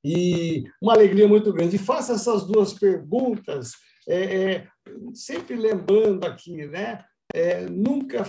E 0.05 0.64
uma 0.81 0.94
alegria 0.94 1.27
muito 1.27 1.53
grande. 1.53 1.77
E 1.77 1.79
faça 1.79 2.14
essas 2.14 2.47
duas 2.47 2.73
perguntas, 2.73 3.73
é, 4.09 4.53
é, 4.53 4.68
sempre 5.12 5.57
lembrando 5.57 6.25
aqui, 6.25 6.66
né? 6.66 7.05
É, 7.35 7.66
nunca 7.66 8.25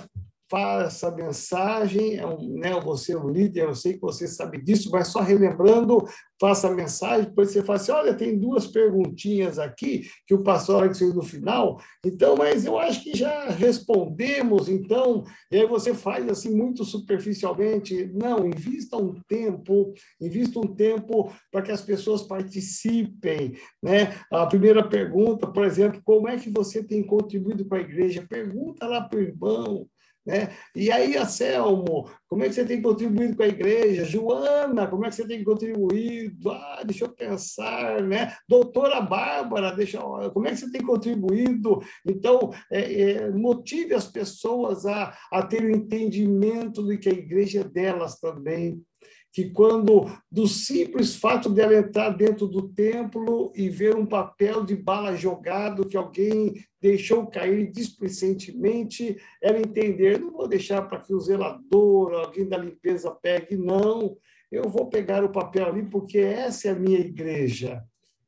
faça 0.50 1.10
a 1.10 1.16
mensagem, 1.16 2.18
é 2.18 2.26
um, 2.26 2.58
né, 2.58 2.80
você 2.82 3.14
é 3.14 3.18
um 3.18 3.30
líder, 3.30 3.66
eu 3.66 3.76
sei 3.76 3.94
que 3.94 4.02
você 4.02 4.28
sabe 4.28 4.62
disso, 4.62 4.90
mas 4.92 5.10
só 5.10 5.20
relembrando, 5.20 6.04
faça 6.40 6.68
a 6.68 6.74
mensagem, 6.74 7.26
depois 7.26 7.52
você 7.52 7.62
fala 7.62 7.78
assim, 7.78 7.92
olha, 7.92 8.14
tem 8.16 8.38
duas 8.38 8.66
perguntinhas 8.66 9.60
aqui 9.60 10.10
que 10.26 10.34
o 10.34 10.44
pastor 10.44 10.78
Alex 10.82 10.98
fez 10.98 11.14
no 11.14 11.22
final, 11.22 11.80
então, 12.04 12.36
mas 12.36 12.66
eu 12.66 12.80
acho 12.80 13.04
que 13.04 13.16
já 13.16 13.50
respondemos, 13.50 14.68
então, 14.68 15.24
e 15.52 15.58
aí 15.58 15.68
você 15.68 15.94
faz 15.94 16.28
assim 16.28 16.56
muito 16.56 16.84
superficialmente, 16.84 18.10
não, 18.14 18.46
invista 18.46 18.98
um 18.98 19.22
tempo, 19.28 19.94
invista 20.20 20.60
um 20.60 20.74
tempo 20.74 21.32
para 21.52 21.62
que 21.62 21.72
as 21.72 21.82
pessoas 21.82 22.24
participem, 22.24 23.54
né? 23.84 24.16
A 24.32 24.46
primeira 24.46 24.88
pergunta, 24.88 25.46
por 25.46 25.66
exemplo, 25.66 26.02
como 26.04 26.28
é 26.28 26.38
que 26.38 26.50
você 26.50 26.84
tem 26.84 27.04
contribuído 27.04 27.66
para 27.66 27.80
a 27.80 27.82
igreja? 27.82 28.26
Pergunta 28.28 28.88
lá 28.88 29.02
para 29.02 29.20
o 29.20 29.22
irmão, 29.22 29.88
né? 30.26 30.50
E 30.76 30.92
aí, 30.92 31.18
Anselmo, 31.18 32.10
como 32.28 32.44
é 32.44 32.48
que 32.48 32.54
você 32.54 32.66
tem 32.66 32.82
contribuído 32.82 33.36
com 33.36 33.44
a 33.44 33.48
igreja? 33.48 34.06
Joana, 34.06 34.88
como 34.88 35.06
é 35.06 35.10
que 35.10 35.16
você 35.16 35.28
tem 35.28 35.44
contribuído? 35.44 36.52
Ah, 36.52 36.84
deixa 36.86 37.06
eu 37.06 37.10
pensar, 37.10 38.02
né? 38.04 38.36
Doutora 38.48 39.02
Bárbara, 39.02 39.76
deixa 39.76 40.00
como 40.34 40.48
é 40.48 40.52
que 40.52 40.58
você 40.58 40.72
tem 40.72 40.82
contribuído? 40.82 41.80
Então, 42.06 42.52
é, 42.72 43.02
é, 43.02 43.30
motive 43.32 43.94
as 43.94 44.08
pessoas 44.08 44.86
a, 44.86 45.18
a 45.32 45.44
ter 45.44 45.64
o 45.64 45.72
entendimento 45.72 46.86
de 46.86 46.98
que 46.98 47.10
a 47.10 47.14
igreja 47.14 47.62
é 47.62 47.64
delas 47.64 48.20
também, 48.20 48.82
que 49.32 49.50
quando, 49.52 50.06
do 50.32 50.48
simples 50.48 51.16
fato 51.16 51.50
de 51.50 51.62
ela 51.62 51.76
entrar 51.76 52.10
dentro 52.10 52.48
do 52.48 52.68
templo 52.70 53.52
e 53.56 53.70
ver 53.70 53.96
um 53.96 54.06
papel 54.06 54.64
de 54.64 54.76
bala 54.76 55.16
jogado 55.16 55.88
que 55.88 55.96
alguém 55.96 56.54
deixou 56.82 57.28
cair 57.28 57.72
displicentemente, 57.72 59.18
ela 59.42 59.60
entender, 59.60 60.20
não 60.20 60.32
vou 60.32 60.48
deixar 60.48 60.82
para 60.84 61.00
que 61.00 61.14
o 61.14 61.20
zelador, 61.20 62.14
alguém 62.14 62.48
da 62.48 62.58
limpeza 62.58 63.12
pegue, 63.12 63.56
não, 63.56 64.18
eu 64.52 64.64
vou 64.64 64.90
pegar 64.90 65.24
o 65.24 65.32
papel 65.32 65.68
ali 65.68 65.84
porque 65.84 66.18
essa 66.18 66.70
é 66.70 66.72
a 66.72 66.80
minha 66.80 67.00
igreja. 67.00 67.84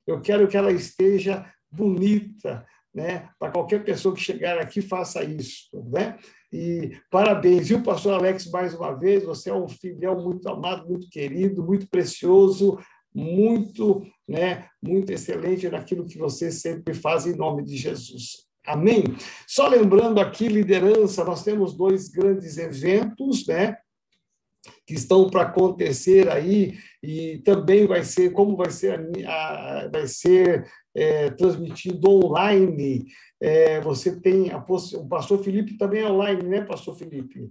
Eu 0.06 0.22
quero 0.22 0.48
que 0.48 0.58
ela 0.58 0.72
esteja 0.72 1.52
bonita, 1.72 2.66
né? 2.94 3.30
Para 3.40 3.52
qualquer 3.52 3.84
pessoa 3.84 4.14
que 4.14 4.22
chegar 4.22 4.58
aqui 4.60 4.82
faça 4.82 5.24
isso, 5.24 5.70
né? 5.92 6.18
E 6.52 6.92
parabéns, 7.10 7.70
viu, 7.70 7.82
pastor 7.82 8.14
Alex, 8.14 8.50
mais 8.52 8.74
uma 8.74 8.94
vez, 8.94 9.24
você 9.24 9.50
é 9.50 9.54
um 9.56 9.68
filhão 9.68 10.22
muito 10.22 10.48
amado, 10.50 10.88
muito 10.88 11.10
querido, 11.10 11.64
muito 11.64 11.88
precioso. 11.88 12.78
muito, 13.14 14.06
né, 14.28 14.68
muito 14.82 15.12
excelente 15.12 15.68
naquilo 15.70 16.06
que 16.06 16.18
você 16.18 16.50
sempre 16.52 16.94
faz 16.94 17.26
em 17.26 17.36
nome 17.36 17.64
de 17.64 17.76
Jesus. 17.76 18.48
Amém? 18.66 19.04
Só 19.48 19.68
lembrando 19.68 20.20
aqui, 20.20 20.48
liderança, 20.48 21.26
nós 21.26 21.44
temos 21.44 21.76
dois 21.76 22.08
grandes 22.08 22.58
eventos, 22.58 23.46
né? 23.48 23.76
Que 24.86 24.94
estão 24.94 25.30
para 25.30 25.42
acontecer 25.42 26.30
aí, 26.30 26.78
e 27.02 27.40
também 27.40 27.88
vai 27.88 28.04
ser, 28.04 28.32
como 28.32 28.56
vai 28.56 28.70
ser, 28.70 29.00
a, 29.26 29.86
a 29.86 29.90
vai 29.90 30.08
ser 30.08 30.72
é, 30.96 31.30
transmitido 31.32 32.10
online. 32.10 33.06
É, 33.40 33.82
você 33.82 34.20
tem, 34.20 34.52
o 34.54 35.08
pastor 35.08 35.44
Felipe 35.44 35.78
também 35.78 36.02
é 36.02 36.12
online, 36.12 36.44
né, 36.44 36.62
pastor 36.62 36.96
Felipe? 36.96 37.50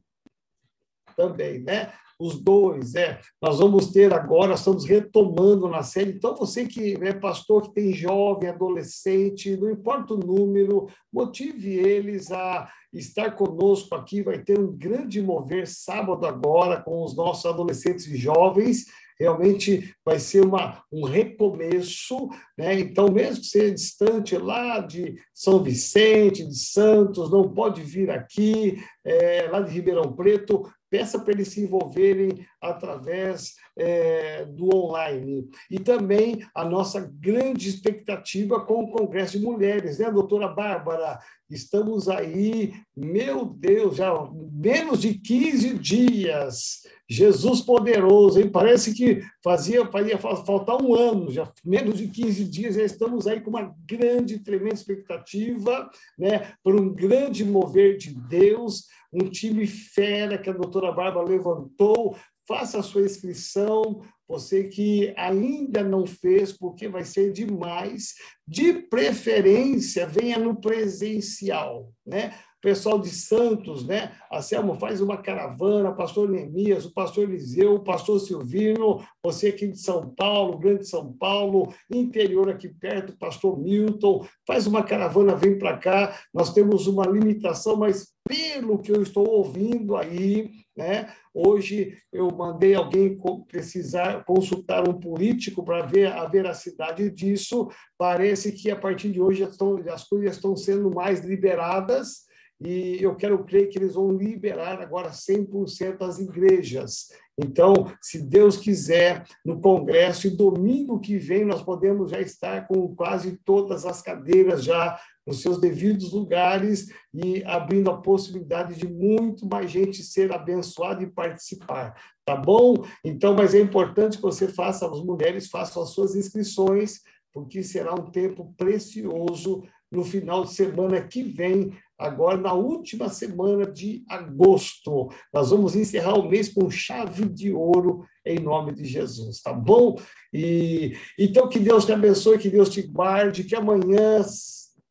Também, 1.16 1.61
né? 1.61 1.93
os 2.20 2.38
dois, 2.38 2.95
é. 2.95 3.18
Nós 3.41 3.59
vamos 3.59 3.91
ter 3.91 4.12
agora, 4.12 4.53
estamos 4.53 4.84
retomando 4.84 5.66
na 5.68 5.82
série. 5.82 6.12
Então, 6.12 6.36
você 6.36 6.66
que 6.66 6.95
é 7.01 7.14
pastor, 7.14 7.62
que 7.62 7.74
tem 7.74 7.95
jovem, 7.95 8.51
adolescente, 8.51 9.57
não 9.57 9.70
importa 9.70 10.12
o 10.12 10.18
número, 10.18 10.86
motive 11.11 11.70
eles 11.70 12.30
a 12.30 12.70
estar 12.93 13.30
conosco 13.32 13.95
aqui. 13.95 14.22
Vai 14.22 14.38
ter 14.38 14.59
um 14.59 14.70
grande 14.70 15.22
mover 15.22 15.66
sábado 15.66 16.26
agora 16.26 16.82
com 16.82 17.03
os 17.03 17.16
nossos 17.16 17.47
adolescentes 17.47 18.07
e 18.07 18.16
jovens 18.16 18.84
realmente 19.21 19.95
vai 20.03 20.18
ser 20.18 20.41
uma, 20.41 20.83
um 20.91 21.05
recomeço, 21.05 22.31
né? 22.57 22.81
Então, 22.81 23.12
mesmo 23.12 23.43
que 23.43 23.49
seja 23.49 23.75
distante 23.75 24.37
lá 24.39 24.81
de 24.81 25.14
São 25.35 25.62
Vicente, 25.62 26.47
de 26.47 26.57
Santos, 26.57 27.31
não 27.31 27.53
pode 27.53 27.83
vir 27.83 28.11
aqui, 28.11 28.83
é, 29.05 29.47
lá 29.51 29.61
de 29.61 29.71
Ribeirão 29.71 30.11
Preto, 30.16 30.62
peça 30.91 31.18
para 31.18 31.32
eles 31.32 31.49
se 31.49 31.62
envolverem 31.62 32.45
através 32.61 33.55
é, 33.78 34.45
do 34.45 34.74
online. 34.74 35.49
E 35.70 35.78
também 35.78 36.45
a 36.55 36.64
nossa 36.64 37.01
grande 37.01 37.68
expectativa 37.68 38.61
com 38.66 38.84
o 38.84 38.91
Congresso 38.91 39.38
de 39.38 39.45
Mulheres, 39.45 39.99
né, 39.99 40.11
doutora 40.11 40.49
Bárbara? 40.49 41.18
Estamos 41.49 42.09
aí, 42.09 42.74
meu 42.97 43.45
Deus, 43.45 43.97
já 43.97 44.12
menos 44.53 45.01
de 45.01 45.14
15 45.14 45.78
dias. 45.78 46.82
Jesus 47.09 47.61
poderoso, 47.61 48.41
hein? 48.41 48.49
Parece 48.49 48.95
que 48.95 49.20
fazia, 49.43 49.84
fazia 49.86 50.16
faltar 50.16 50.80
um 50.80 50.95
ano, 50.95 51.28
já 51.28 51.53
menos 51.64 51.99
de 51.99 52.07
15 52.07 52.45
dias, 52.45 52.76
já 52.76 52.84
estamos 52.84 53.26
aí 53.26 53.41
com 53.41 53.51
uma 53.51 53.74
grande, 53.84 54.38
tremenda 54.38 54.74
expectativa, 54.74 55.91
né? 56.16 56.53
Por 56.62 56.80
um 56.80 56.95
grande 56.95 57.45
mover 57.45 57.97
de 57.97 58.14
Deus, 58.14 58.84
um 59.13 59.29
time 59.29 59.67
fera 59.67 60.39
que 60.39 60.49
a 60.49 60.55
doutora 60.55 60.93
Bárbara 60.93 61.27
levantou, 61.27 62.17
faça 62.47 62.79
a 62.79 62.83
sua 62.83 63.03
inscrição, 63.03 64.03
você 64.29 64.65
que 64.65 65.13
ainda 65.17 65.83
não 65.83 66.07
fez, 66.07 66.53
porque 66.53 66.89
vai 66.89 67.05
ser 67.05 67.33
demais. 67.33 68.15
De 68.47 68.73
preferência, 68.73 70.07
venha 70.07 70.39
no 70.39 70.61
presencial, 70.61 71.93
né? 72.07 72.35
Pessoal 72.61 72.99
de 72.99 73.09
Santos, 73.09 73.87
né? 73.87 74.13
A 74.31 74.43
Selma 74.43 74.75
faz 74.75 75.01
uma 75.01 75.17
caravana, 75.17 75.93
pastor 75.93 76.29
Neemias, 76.29 76.85
o 76.85 76.93
pastor 76.93 77.25
Eliseu, 77.25 77.75
o 77.75 77.85
pastor 77.85 78.21
Silvino, 78.21 79.03
você 79.23 79.49
aqui 79.49 79.69
de 79.69 79.79
São 79.79 80.11
Paulo, 80.15 80.59
Grande 80.59 80.87
São 80.87 81.13
Paulo, 81.13 81.73
interior 81.91 82.51
aqui 82.51 82.69
perto, 82.69 83.17
pastor 83.17 83.59
Milton, 83.59 84.27
faz 84.47 84.67
uma 84.67 84.83
caravana, 84.83 85.35
vem 85.35 85.59
para 85.59 85.77
cá. 85.79 86.19
Nós 86.33 86.53
temos 86.53 86.87
uma 86.87 87.07
limitação, 87.07 87.77
mas 87.77 88.13
pelo 88.29 88.79
que 88.79 88.93
eu 88.93 89.03
estou 89.03 89.29
ouvindo 89.29 89.97
aí, 89.97 90.51
né? 90.77 91.13
Hoje 91.33 91.97
eu 92.13 92.31
mandei 92.31 92.75
alguém 92.75 93.19
precisar 93.49 94.25
consultar 94.25 94.89
um 94.89 94.95
político 94.95 95.65
para 95.65 95.83
ver 95.83 96.13
a 96.13 96.27
veracidade 96.27 97.11
disso. 97.11 97.69
Parece 97.97 98.53
que 98.53 98.71
a 98.71 98.77
partir 98.77 99.11
de 99.11 99.21
hoje 99.21 99.43
as 99.43 100.05
coisas 100.09 100.37
estão 100.37 100.57
sendo 100.57 100.91
mais 100.91 101.25
liberadas 101.25 102.30
e 102.61 102.99
eu 103.01 103.17
quero 103.17 103.43
crer 103.45 103.69
que 103.69 103.79
eles 103.79 103.95
vão 103.95 104.13
liberar 104.13 104.81
agora 104.83 105.11
100% 105.11 106.03
as 106.03 106.19
igrejas. 106.19 107.09
Então, 107.39 107.91
se 108.03 108.21
Deus 108.21 108.59
quiser, 108.59 109.25
no 109.43 109.61
Congresso, 109.61 110.27
e 110.27 110.37
domingo 110.37 111.01
que 111.01 111.17
vem 111.17 111.45
nós 111.45 111.63
podemos 111.63 112.11
já 112.11 112.21
estar 112.21 112.69
com 112.69 112.95
quase 112.95 113.41
todas 113.47 113.87
as 113.87 114.03
cadeiras 114.03 114.63
já 114.63 115.01
nos 115.27 115.41
seus 115.41 115.59
devidos 115.59 116.13
lugares 116.13 116.89
e 117.15 117.43
abrindo 117.45 117.89
a 117.89 117.97
possibilidade 117.97 118.75
de 118.75 118.87
muito 118.87 119.47
mais 119.47 119.71
gente 119.71 120.03
ser 120.03 120.31
abençoada 120.31 121.03
e 121.03 121.11
participar. 121.11 121.95
Tá 122.27 122.37
bom? 122.37 122.85
Então, 123.03 123.35
mas 123.35 123.55
é 123.55 123.61
importante 123.61 124.17
que 124.17 124.23
você 124.23 124.49
faça, 124.49 124.87
as 124.87 125.01
mulheres 125.03 125.49
façam 125.49 125.83
as 125.83 125.91
suas 125.91 126.15
inscrições, 126.15 127.01
porque 127.33 127.63
será 127.63 127.95
um 127.95 128.11
tempo 128.11 128.53
precioso 128.57 129.63
no 129.91 130.05
final 130.05 130.45
de 130.45 130.53
semana 130.53 131.01
que 131.03 131.23
vem, 131.23 131.73
agora 132.01 132.38
na 132.38 132.55
última 132.55 133.11
semana 133.11 133.70
de 133.70 134.03
agosto. 134.09 135.11
Nós 135.32 135.51
vamos 135.51 135.76
encerrar 135.76 136.14
o 136.14 136.28
mês 136.28 136.48
com 136.48 136.70
chave 136.70 137.28
de 137.28 137.53
ouro 137.53 138.05
em 138.24 138.38
nome 138.38 138.74
de 138.74 138.84
Jesus, 138.84 139.42
tá 139.42 139.53
bom? 139.53 140.01
E 140.32 140.96
então 141.18 141.48
que 141.48 141.59
Deus 141.59 141.84
te 141.84 141.92
abençoe, 141.92 142.38
que 142.38 142.48
Deus 142.48 142.70
te 142.70 142.82
guarde, 142.82 143.44
que 143.44 143.55
amanhã, 143.55 144.24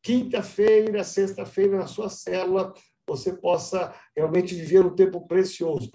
quinta-feira, 0.02 1.02
sexta-feira 1.02 1.78
na 1.78 1.86
sua 1.86 2.08
célula, 2.08 2.72
você 3.06 3.32
possa 3.32 3.92
realmente 4.16 4.54
viver 4.54 4.86
um 4.86 4.94
tempo 4.94 5.26
precioso. 5.26 5.88